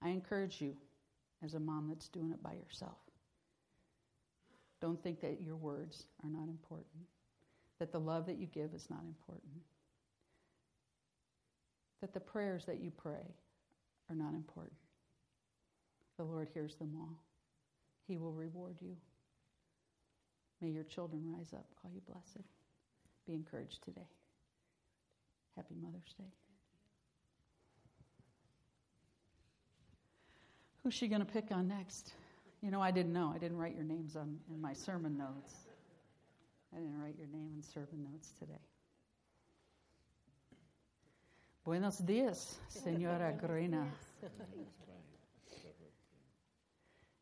I 0.03 0.09
encourage 0.09 0.61
you, 0.61 0.77
as 1.45 1.55
a 1.55 1.61
mom 1.61 1.89
that's 1.89 2.09
doing 2.09 2.33
it 2.33 2.43
by 2.43 2.55
yourself, 2.55 2.99
don't 4.81 5.03
think 5.03 5.21
that 5.21 5.41
your 5.41 5.57
words 5.57 6.07
are 6.25 6.31
not 6.31 6.49
important, 6.49 7.05
that 7.81 7.91
the 7.91 7.99
love 7.99 8.27
that 8.27 8.39
you 8.39 8.47
give 8.47 8.73
is 8.75 8.89
not 8.89 9.01
important, 9.03 9.53
that 12.01 12.15
the 12.15 12.21
prayers 12.21 12.67
that 12.67 12.81
you 12.81 12.91
pray 12.91 13.35
are 14.09 14.15
not 14.15 14.35
important. 14.35 14.77
The 16.19 16.25
Lord 16.25 16.49
hears 16.53 16.77
them 16.77 16.95
all. 16.97 17.19
He 18.07 18.19
will 18.19 18.33
reward 18.33 18.77
you. 18.81 18.97
May 20.61 20.69
your 20.69 20.85
children 20.85 21.23
rise 21.37 21.55
up, 21.55 21.65
call 21.81 21.91
you 21.93 22.03
blessed. 22.07 22.47
Be 23.27 23.33
encouraged 23.33 23.83
today. 23.83 24.07
Happy 25.57 25.75
Mother's 25.83 26.15
Day. 26.19 26.33
Who's 30.83 30.95
she 30.95 31.09
going 31.09 31.21
to 31.21 31.31
pick 31.31 31.47
on 31.51 31.69
next? 31.69 32.13
You 32.63 32.71
know, 32.71 32.81
I 32.81 32.91
didn't 32.91 33.13
know. 33.15 33.33
I 33.35 33.39
didn't 33.39 33.57
write 33.57 33.75
your 33.75 33.85
names 33.85 34.17
on 34.17 34.39
in 34.53 34.61
my 34.61 34.75
sermon 34.75 35.17
notes. 35.17 35.55
I 36.75 36.79
didn't 36.79 37.01
write 37.01 37.17
your 37.19 37.29
name 37.29 37.53
in 37.57 37.63
sermon 37.63 38.07
notes 38.13 38.31
today. 38.39 38.61
Buenos 41.65 41.99
dias, 41.99 42.59
Senora 42.69 43.33
Grena. 43.41 43.87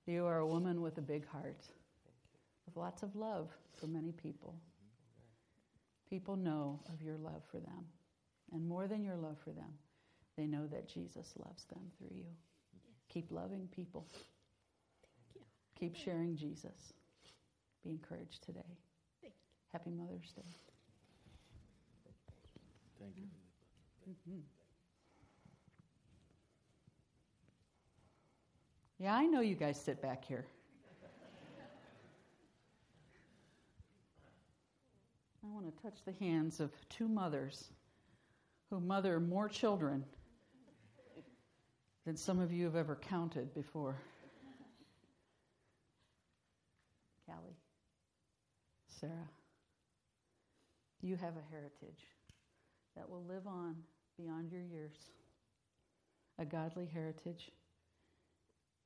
You 0.06 0.24
are 0.26 0.38
a 0.38 0.46
woman 0.46 0.80
with 0.80 0.96
a 0.98 1.02
big 1.02 1.26
heart, 1.28 1.66
with 2.66 2.76
lots 2.76 3.02
of 3.02 3.14
love 3.14 3.50
for 3.78 3.86
many 3.86 4.12
people. 4.12 4.54
People 6.08 6.36
know 6.36 6.80
of 6.92 7.02
your 7.02 7.16
love 7.16 7.42
for 7.50 7.58
them. 7.58 7.84
And 8.52 8.66
more 8.66 8.86
than 8.86 9.04
your 9.04 9.16
love 9.16 9.36
for 9.44 9.50
them, 9.50 9.70
they 10.36 10.46
know 10.46 10.66
that 10.66 10.88
Jesus 10.88 11.34
loves 11.44 11.64
them 11.64 11.82
through 11.98 12.16
you. 12.16 12.26
Keep 13.10 13.30
loving 13.30 13.68
people. 13.74 14.06
Thank 14.10 14.24
you. 15.34 15.42
Keep 15.78 15.96
sharing 15.96 16.36
Jesus. 16.36 16.94
Be 17.84 17.90
encouraged 17.90 18.42
today. 18.42 18.78
Happy 19.72 19.90
Mother's 19.90 20.32
Day. 20.32 20.42
Thank 22.98 23.16
you. 23.16 23.24
Mm-hmm. 24.10 24.40
Yeah, 28.98 29.14
I 29.14 29.26
know 29.26 29.40
you 29.40 29.54
guys 29.54 29.80
sit 29.80 30.02
back 30.02 30.24
here. 30.24 30.46
I 35.44 35.46
want 35.54 35.66
to 35.66 35.82
touch 35.82 35.98
the 36.04 36.12
hands 36.24 36.60
of 36.60 36.70
two 36.88 37.08
mothers 37.08 37.68
who 38.70 38.80
mother 38.80 39.20
more 39.20 39.48
children 39.48 40.04
than 42.04 42.16
some 42.16 42.40
of 42.40 42.52
you 42.52 42.64
have 42.64 42.76
ever 42.76 42.96
counted 42.96 43.54
before. 43.54 43.96
Callie, 47.26 47.56
Sarah, 49.00 49.28
you 51.02 51.16
have 51.16 51.34
a 51.36 51.50
heritage 51.50 52.04
that 52.96 53.08
will 53.08 53.24
live 53.24 53.46
on 53.46 53.76
beyond 54.18 54.50
your 54.50 54.62
years, 54.62 54.96
a 56.38 56.44
godly 56.44 56.86
heritage, 56.86 57.50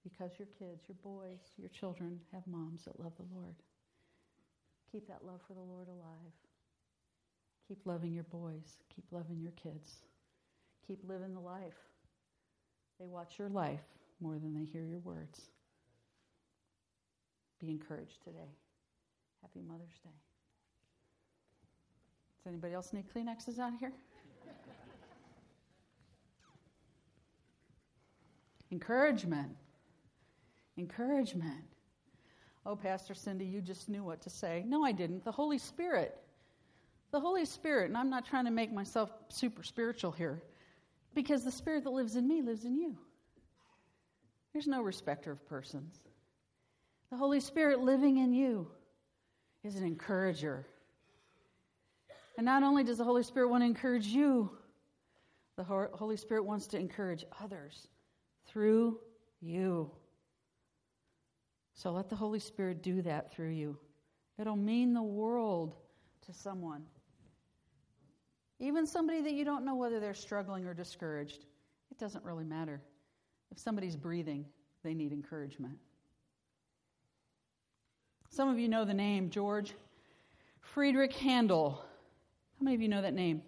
because 0.02 0.32
your 0.38 0.48
kids, 0.58 0.82
your 0.88 0.96
boys, 1.02 1.40
your 1.56 1.70
children 1.70 2.20
have 2.32 2.46
moms 2.46 2.84
that 2.84 3.00
love 3.00 3.12
the 3.16 3.34
Lord. 3.34 3.54
Keep 4.90 5.08
that 5.08 5.24
love 5.24 5.40
for 5.46 5.54
the 5.54 5.60
Lord 5.60 5.88
alive. 5.88 6.32
Keep 7.68 7.86
loving 7.86 8.12
your 8.12 8.24
boys. 8.24 8.76
Keep 8.94 9.06
loving 9.10 9.40
your 9.40 9.52
kids. 9.52 10.02
Keep 10.86 11.08
living 11.08 11.32
the 11.32 11.40
life. 11.40 11.78
They 13.00 13.06
watch 13.06 13.38
your 13.38 13.48
life 13.48 13.80
more 14.20 14.38
than 14.38 14.54
they 14.54 14.64
hear 14.64 14.84
your 14.84 15.00
words. 15.00 15.40
Be 17.60 17.70
encouraged 17.70 18.22
today. 18.24 18.56
Happy 19.40 19.60
Mother's 19.66 19.98
Day. 20.04 20.31
Does 22.42 22.50
anybody 22.50 22.74
else 22.74 22.92
need 22.92 23.04
Kleenexes 23.14 23.60
out 23.60 23.72
here? 23.78 23.92
Encouragement. 28.72 29.54
Encouragement. 30.76 31.62
Oh, 32.66 32.74
Pastor 32.74 33.14
Cindy, 33.14 33.44
you 33.44 33.60
just 33.60 33.88
knew 33.88 34.02
what 34.02 34.22
to 34.22 34.30
say. 34.30 34.64
No, 34.66 34.84
I 34.84 34.92
didn't. 34.92 35.24
The 35.24 35.30
Holy 35.30 35.58
Spirit. 35.58 36.16
The 37.12 37.20
Holy 37.20 37.44
Spirit, 37.44 37.90
and 37.90 37.96
I'm 37.96 38.10
not 38.10 38.26
trying 38.26 38.46
to 38.46 38.50
make 38.50 38.72
myself 38.72 39.10
super 39.28 39.62
spiritual 39.62 40.10
here, 40.10 40.42
because 41.14 41.44
the 41.44 41.52
Spirit 41.52 41.84
that 41.84 41.90
lives 41.90 42.16
in 42.16 42.26
me 42.26 42.40
lives 42.40 42.64
in 42.64 42.74
you. 42.74 42.96
There's 44.52 44.66
no 44.66 44.82
respecter 44.82 45.30
of 45.30 45.46
persons. 45.48 45.94
The 47.10 47.18
Holy 47.18 47.40
Spirit 47.40 47.80
living 47.80 48.16
in 48.16 48.32
you 48.32 48.66
is 49.62 49.76
an 49.76 49.84
encourager. 49.84 50.66
And 52.36 52.46
not 52.46 52.62
only 52.62 52.82
does 52.82 52.98
the 52.98 53.04
Holy 53.04 53.22
Spirit 53.22 53.48
want 53.48 53.62
to 53.62 53.66
encourage 53.66 54.06
you, 54.06 54.50
the 55.56 55.64
Holy 55.64 56.16
Spirit 56.16 56.44
wants 56.44 56.66
to 56.68 56.78
encourage 56.78 57.24
others 57.42 57.88
through 58.46 58.98
you. 59.40 59.90
So 61.74 61.92
let 61.92 62.08
the 62.08 62.16
Holy 62.16 62.38
Spirit 62.38 62.82
do 62.82 63.02
that 63.02 63.32
through 63.32 63.50
you. 63.50 63.78
It'll 64.38 64.56
mean 64.56 64.94
the 64.94 65.02
world 65.02 65.76
to 66.26 66.32
someone. 66.32 66.84
Even 68.58 68.86
somebody 68.86 69.20
that 69.22 69.32
you 69.32 69.44
don't 69.44 69.64
know 69.64 69.74
whether 69.74 70.00
they're 70.00 70.14
struggling 70.14 70.66
or 70.66 70.74
discouraged. 70.74 71.44
It 71.90 71.98
doesn't 71.98 72.24
really 72.24 72.44
matter. 72.44 72.80
If 73.50 73.58
somebody's 73.58 73.96
breathing, 73.96 74.46
they 74.82 74.94
need 74.94 75.12
encouragement. 75.12 75.78
Some 78.30 78.48
of 78.48 78.58
you 78.58 78.68
know 78.68 78.84
the 78.84 78.94
name 78.94 79.28
George 79.28 79.74
Friedrich 80.60 81.12
Handel. 81.12 81.84
How 82.62 82.64
many 82.64 82.76
of 82.76 82.82
you 82.82 82.88
know 82.88 83.02
that 83.02 83.12
name? 83.12 83.42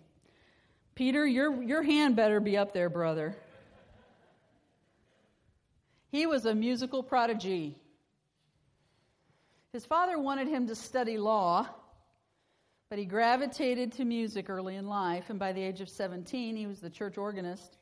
Peter, 0.97 1.25
your, 1.25 1.63
your 1.63 1.85
hand 1.85 2.17
better 2.17 2.41
be 2.41 2.57
up 2.57 2.73
there, 2.73 2.91
brother. 2.91 3.37
He 6.11 6.27
was 6.27 6.47
a 6.47 6.53
musical 6.53 7.01
prodigy. 7.05 7.77
His 9.73 9.87
father 9.87 10.19
wanted 10.19 10.49
him 10.49 10.67
to 10.67 10.75
study 10.75 11.17
law, 11.17 11.69
but 12.91 12.99
he 12.99 13.05
gravitated 13.05 13.93
to 13.93 14.05
music 14.05 14.51
early 14.51 14.75
in 14.75 14.89
life, 14.89 15.31
and 15.31 15.39
by 15.39 15.53
the 15.53 15.63
age 15.63 15.81
of 15.81 15.89
17, 15.89 16.57
he 16.57 16.67
was 16.67 16.81
the 16.81 16.91
church 16.91 17.17
organist 17.17 17.79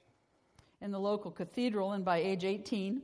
in 0.82 0.90
the 0.90 1.00
local 1.00 1.30
cathedral, 1.30 1.92
and 1.92 2.04
by 2.04 2.18
age 2.18 2.44
18, 2.44 3.00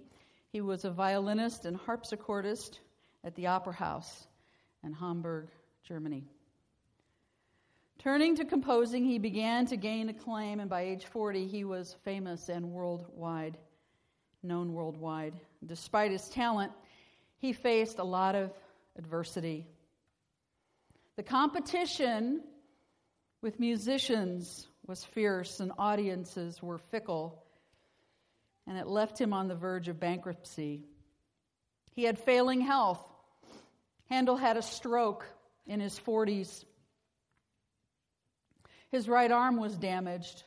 he 0.53 0.61
was 0.61 0.85
a 0.85 0.91
violinist 0.91 1.65
and 1.65 1.81
harpsichordist 1.81 2.81
at 3.25 3.35
the 3.37 3.47
Opera 3.47 3.73
House 3.73 4.27
in 4.85 4.93
Hamburg, 4.93 5.49
Germany. 5.83 6.27
Turning 7.99 8.37
to 8.37 8.45
composing, 8.45 9.05
he 9.05 9.19
began 9.19 9.67
to 9.67 9.77
gain 9.77 10.09
acclaim, 10.09 10.61
and 10.61 10.71
by 10.71 10.83
age 10.83 11.05
40, 11.07 11.49
he 11.49 11.65
was 11.65 11.97
famous 12.05 12.49
and 12.49 12.71
worldwide, 12.71 13.59
known 14.43 14.73
worldwide. 14.73 15.35
Despite 15.67 16.13
his 16.13 16.29
talent, 16.29 16.73
he 17.39 17.53
faced 17.53 17.99
a 17.99 18.05
lot 18.05 18.37
of 18.37 18.53
adversity. 18.97 19.67
The 21.17 21.25
competition 21.25 22.43
with 23.43 23.59
musicians 23.59 24.69
was 24.87 25.05
fierce, 25.05 25.59
and 25.59 25.73
audiences 25.77 26.63
were 26.63 26.79
fickle, 26.79 27.43
and 28.69 28.79
it 28.79 28.87
left 28.87 29.21
him 29.21 29.33
on 29.33 29.49
the 29.49 29.57
verge 29.57 29.89
of 29.89 29.99
bankruptcy. 29.99 30.85
He 31.97 32.05
had 32.05 32.17
failing 32.17 32.61
health. 32.61 33.03
Handel 34.09 34.37
had 34.37 34.57
a 34.57 34.63
stroke 34.63 35.27
in 35.67 35.81
his 35.81 35.99
40s. 35.99 36.65
His 38.91 39.09
right 39.09 39.31
arm 39.31 39.57
was 39.59 39.77
damaged. 39.77 40.45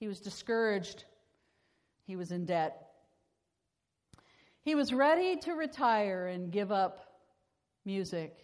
He 0.00 0.08
was 0.08 0.20
discouraged. 0.20 1.04
He 2.06 2.16
was 2.16 2.32
in 2.32 2.46
debt. 2.46 2.88
He 4.62 4.74
was 4.74 4.92
ready 4.92 5.36
to 5.36 5.52
retire 5.52 6.26
and 6.26 6.52
give 6.52 6.72
up 6.72 7.20
music 7.84 8.36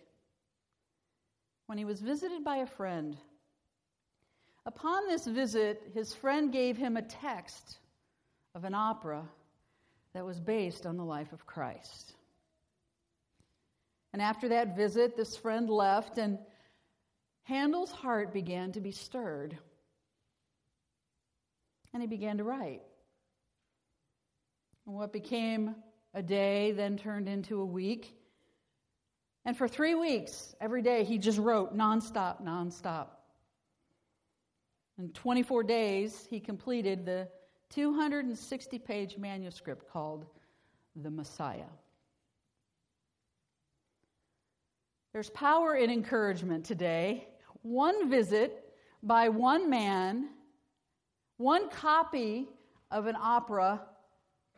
when 1.67 1.79
he 1.79 1.85
was 1.85 2.01
visited 2.01 2.45
by 2.45 2.57
a 2.57 2.67
friend. 2.67 3.17
Upon 4.67 5.07
this 5.07 5.27
visit, 5.27 5.91
his 5.93 6.15
friend 6.15 6.53
gave 6.53 6.77
him 6.77 6.97
a 6.97 7.03
text 7.03 7.79
of 8.55 8.65
an 8.65 8.75
opera 8.75 9.29
that 10.15 10.25
was 10.25 10.41
based 10.41 10.87
on 10.87 10.97
the 10.97 11.05
life 11.05 11.33
of 11.33 11.47
Christ. 11.47 12.15
And 14.13 14.23
after 14.23 14.49
that 14.51 14.77
visit, 14.77 15.17
this 15.17 15.37
friend 15.37 15.69
left, 15.69 16.19
and 16.19 16.39
Handel's 17.45 17.93
heart 17.93 18.33
began 18.33 18.73
to 18.73 18.81
be 18.81 18.91
stirred. 18.91 19.57
And 21.93 22.03
he 22.03 22.07
began 22.07 22.39
to 22.39 22.45
write. 22.45 22.83
And 24.87 24.95
what 24.95 25.13
became 25.13 25.75
a 26.13 26.23
day 26.23 26.73
then 26.73 26.97
turned 26.97 27.29
into 27.29 27.61
a 27.61 27.65
week. 27.65 28.17
And 29.45 29.57
for 29.57 29.69
three 29.69 29.95
weeks, 29.95 30.55
every 30.61 30.83
day, 30.83 31.05
he 31.05 31.19
just 31.19 31.39
wrote 31.39 31.77
nonstop, 31.77 32.43
nonstop. 32.43 33.09
In 34.99 35.11
24 35.11 35.65
days, 35.65 36.27
he 36.31 36.41
completed 36.41 37.05
the 37.05 37.29
260 37.71 38.79
page 38.79 39.19
manuscript 39.19 39.91
called 39.91 40.27
The 40.97 41.11
Messiah. 41.11 41.65
There's 45.13 45.31
power 45.31 45.75
in 45.75 45.91
encouragement 45.91 46.65
today. 46.65 47.29
One 47.65 48.11
visit 48.11 48.63
by 49.03 49.31
one 49.31 49.71
man, 49.71 50.29
one 51.39 51.71
copy 51.71 52.47
of 52.91 53.07
an 53.07 53.17
opera 53.19 53.81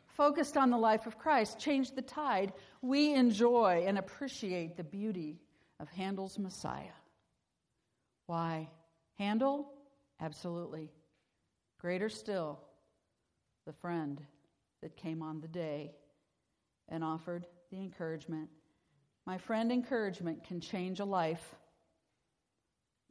focused 0.08 0.56
on 0.56 0.70
the 0.70 0.76
life 0.76 1.06
of 1.06 1.16
Christ 1.16 1.56
changed 1.60 1.94
the 1.94 2.02
tide. 2.02 2.52
We 2.82 3.14
enjoy 3.14 3.84
and 3.86 3.96
appreciate 3.96 4.76
the 4.76 4.82
beauty 4.82 5.40
of 5.78 5.88
Handel's 5.90 6.36
Messiah. 6.36 6.98
Why? 8.26 8.68
Handel? 9.18 9.72
Absolutely. 10.20 10.90
Greater 11.78 12.08
still, 12.08 12.58
the 13.66 13.72
friend 13.72 14.20
that 14.82 14.96
came 14.96 15.22
on 15.22 15.40
the 15.40 15.46
day 15.46 15.92
and 16.88 17.04
offered 17.04 17.46
the 17.70 17.76
encouragement. 17.76 18.48
My 19.26 19.38
friend, 19.38 19.70
encouragement 19.70 20.42
can 20.42 20.60
change 20.60 20.98
a 20.98 21.04
life, 21.04 21.54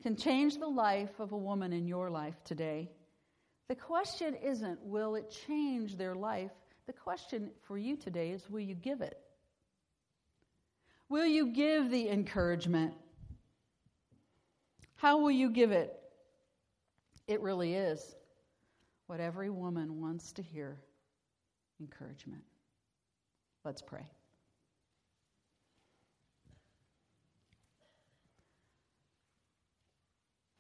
can 0.01 0.15
change 0.15 0.57
the 0.57 0.67
life 0.67 1.19
of 1.19 1.31
a 1.31 1.37
woman 1.37 1.73
in 1.73 1.87
your 1.87 2.09
life 2.09 2.43
today. 2.43 2.91
The 3.67 3.75
question 3.75 4.35
isn't, 4.35 4.79
will 4.83 5.15
it 5.15 5.35
change 5.47 5.97
their 5.97 6.13
life? 6.13 6.51
The 6.85 6.93
question 6.93 7.49
for 7.63 7.77
you 7.77 7.95
today 7.95 8.31
is, 8.31 8.49
will 8.49 8.59
you 8.59 8.75
give 8.75 9.01
it? 9.01 9.19
Will 11.09 11.25
you 11.25 11.47
give 11.47 11.89
the 11.89 12.09
encouragement? 12.09 12.93
How 14.95 15.17
will 15.17 15.31
you 15.31 15.49
give 15.49 15.71
it? 15.71 15.99
It 17.27 17.41
really 17.41 17.73
is 17.73 18.15
what 19.07 19.19
every 19.19 19.49
woman 19.49 19.99
wants 20.01 20.31
to 20.33 20.41
hear 20.41 20.77
encouragement. 21.79 22.43
Let's 23.63 23.81
pray. 23.81 24.07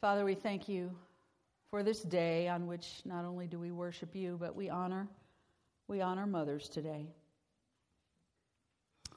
Father, 0.05 0.23
we 0.23 0.35
thank 0.35 0.69
you 0.69 0.91
for 1.71 1.81
this 1.81 2.03
day 2.03 2.47
on 2.47 2.67
which 2.67 3.01
not 3.05 3.25
only 3.25 3.47
do 3.47 3.57
we 3.57 3.71
worship 3.71 4.15
you, 4.15 4.37
but 4.39 4.55
we 4.55 4.69
honor 4.69 5.07
we 5.87 5.99
honor 5.99 6.27
mothers 6.27 6.69
today. 6.69 7.07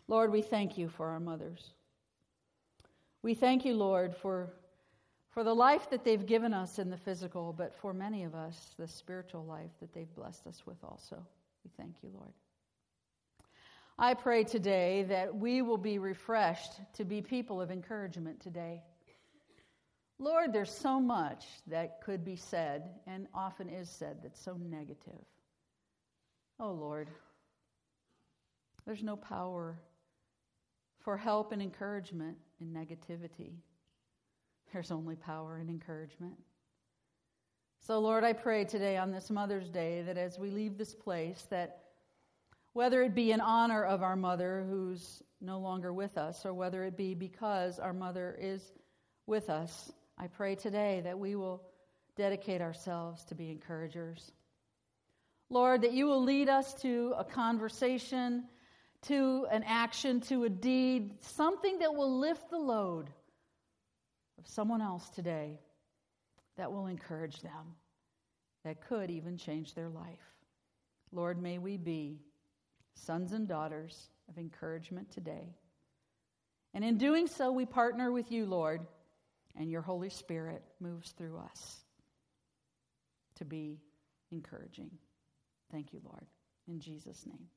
Lord, 0.07 0.33
we 0.33 0.41
thank 0.41 0.79
you 0.79 0.89
for 0.89 1.09
our 1.09 1.21
mothers. 1.21 1.73
We 3.21 3.35
thank 3.35 3.67
you, 3.67 3.75
Lord, 3.75 4.17
for 4.17 4.49
for 5.29 5.45
the 5.45 5.53
life 5.53 5.91
that 5.91 6.05
they've 6.05 6.25
given 6.25 6.55
us 6.55 6.79
in 6.79 6.89
the 6.89 6.97
physical, 6.97 7.53
but 7.53 7.75
for 7.75 7.93
many 7.93 8.25
of 8.25 8.35
us, 8.35 8.75
the 8.79 8.89
spiritual 8.89 9.45
life 9.45 9.73
that 9.81 9.93
they've 9.93 10.15
blessed 10.15 10.47
us 10.47 10.63
with 10.65 10.83
also. 10.83 11.23
We 11.65 11.71
thank 11.77 11.97
you, 12.03 12.09
Lord. 12.15 12.33
I 13.99 14.15
pray 14.15 14.43
today 14.43 15.03
that 15.11 15.37
we 15.37 15.61
will 15.61 15.77
be 15.77 15.99
refreshed 15.99 16.81
to 16.95 17.05
be 17.05 17.21
people 17.21 17.61
of 17.61 17.71
encouragement 17.71 18.41
today. 18.41 18.81
Lord, 20.19 20.53
there's 20.53 20.73
so 20.73 20.99
much 20.99 21.47
that 21.69 22.01
could 22.03 22.25
be 22.25 22.37
said 22.37 22.91
and 23.07 23.27
often 23.33 23.69
is 23.69 23.89
said 23.89 24.19
that's 24.23 24.43
so 24.43 24.57
negative. 24.57 25.25
Oh, 26.59 26.73
Lord, 26.73 27.09
there's 28.85 29.03
no 29.03 29.17
power 29.17 29.79
for 31.01 31.17
help 31.17 31.53
and 31.53 31.63
encouragement 31.63 32.37
in 32.61 32.73
negativity. 32.73 33.53
There's 34.73 34.91
only 34.91 35.15
power 35.15 35.59
and 35.59 35.71
encouragement. 35.71 36.35
So, 37.87 38.01
Lord, 38.01 38.25
I 38.25 38.33
pray 38.33 38.65
today 38.65 38.97
on 38.97 39.13
this 39.13 39.31
Mother's 39.31 39.71
Day 39.71 40.03
that 40.03 40.19
as 40.19 40.37
we 40.37 40.51
leave 40.51 40.77
this 40.77 40.95
place, 40.95 41.47
that 41.51 41.85
whether 42.73 43.03
it 43.03 43.15
be 43.15 43.31
in 43.31 43.41
honor 43.41 43.85
of 43.85 44.03
our 44.03 44.17
mother 44.17 44.67
who's 44.69 45.23
no 45.41 45.61
longer 45.61 45.93
with 45.93 46.19
us, 46.19 46.45
or 46.45 46.53
whether 46.53 46.85
it 46.85 46.97
be 46.97 47.15
because 47.15 47.79
our 47.79 47.93
mother 47.93 48.37
is 48.41 48.63
with 49.27 49.49
us, 49.49 49.93
I 50.21 50.27
pray 50.27 50.57
today 50.57 51.03
that 51.05 51.19
we 51.19 51.37
will 51.37 51.63
dedicate 52.17 52.61
ourselves 52.61 53.25
to 53.27 53.37
be 53.37 53.51
encouragers. 53.51 54.33
Lord, 55.49 55.83
that 55.83 55.93
you 55.93 56.07
will 56.07 56.25
lead 56.25 56.49
us 56.49 56.75
to 56.83 57.15
a 57.17 57.25
conversation, 57.25 58.45
to 59.03 59.47
an 59.51 59.63
action, 59.65 60.21
to 60.23 60.43
a 60.43 60.49
deed, 60.49 61.23
something 61.23 61.79
that 61.79 61.95
will 61.95 62.19
lift 62.19 62.51
the 62.51 62.59
load 62.59 63.09
of 64.39 64.47
someone 64.49 64.83
else 64.83 65.09
today 65.11 65.61
that 66.57 66.73
will 66.73 66.87
encourage 66.87 67.41
them, 67.41 67.77
that 68.65 68.87
could 68.89 69.11
even 69.11 69.37
change 69.37 69.75
their 69.75 69.89
life. 69.89 70.19
Lord, 71.13 71.41
may 71.41 71.59
we 71.59 71.77
be 71.77 72.19
sons 72.95 73.33
and 73.33 73.47
daughters 73.47 74.11
of 74.29 74.37
encouragement 74.37 75.13
today. 75.13 75.55
And 76.75 76.85
in 76.85 76.99
doing 76.99 77.29
so, 77.29 77.53
we 77.53 77.65
partner 77.65 78.11
with 78.11 78.33
you, 78.33 78.45
Lord, 78.45 78.85
and 79.59 79.71
your 79.71 79.83
Holy 79.83 80.09
Spirit 80.09 80.63
moves 80.81 81.11
through 81.11 81.37
us 81.39 81.77
to 83.37 83.45
be 83.45 83.81
encouraging. 84.31 84.91
Thank 85.71 85.93
you, 85.93 86.01
Lord. 86.05 86.27
In 86.69 86.81
Jesus' 86.81 87.27
name, 87.27 87.49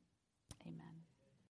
amen. 0.68 1.11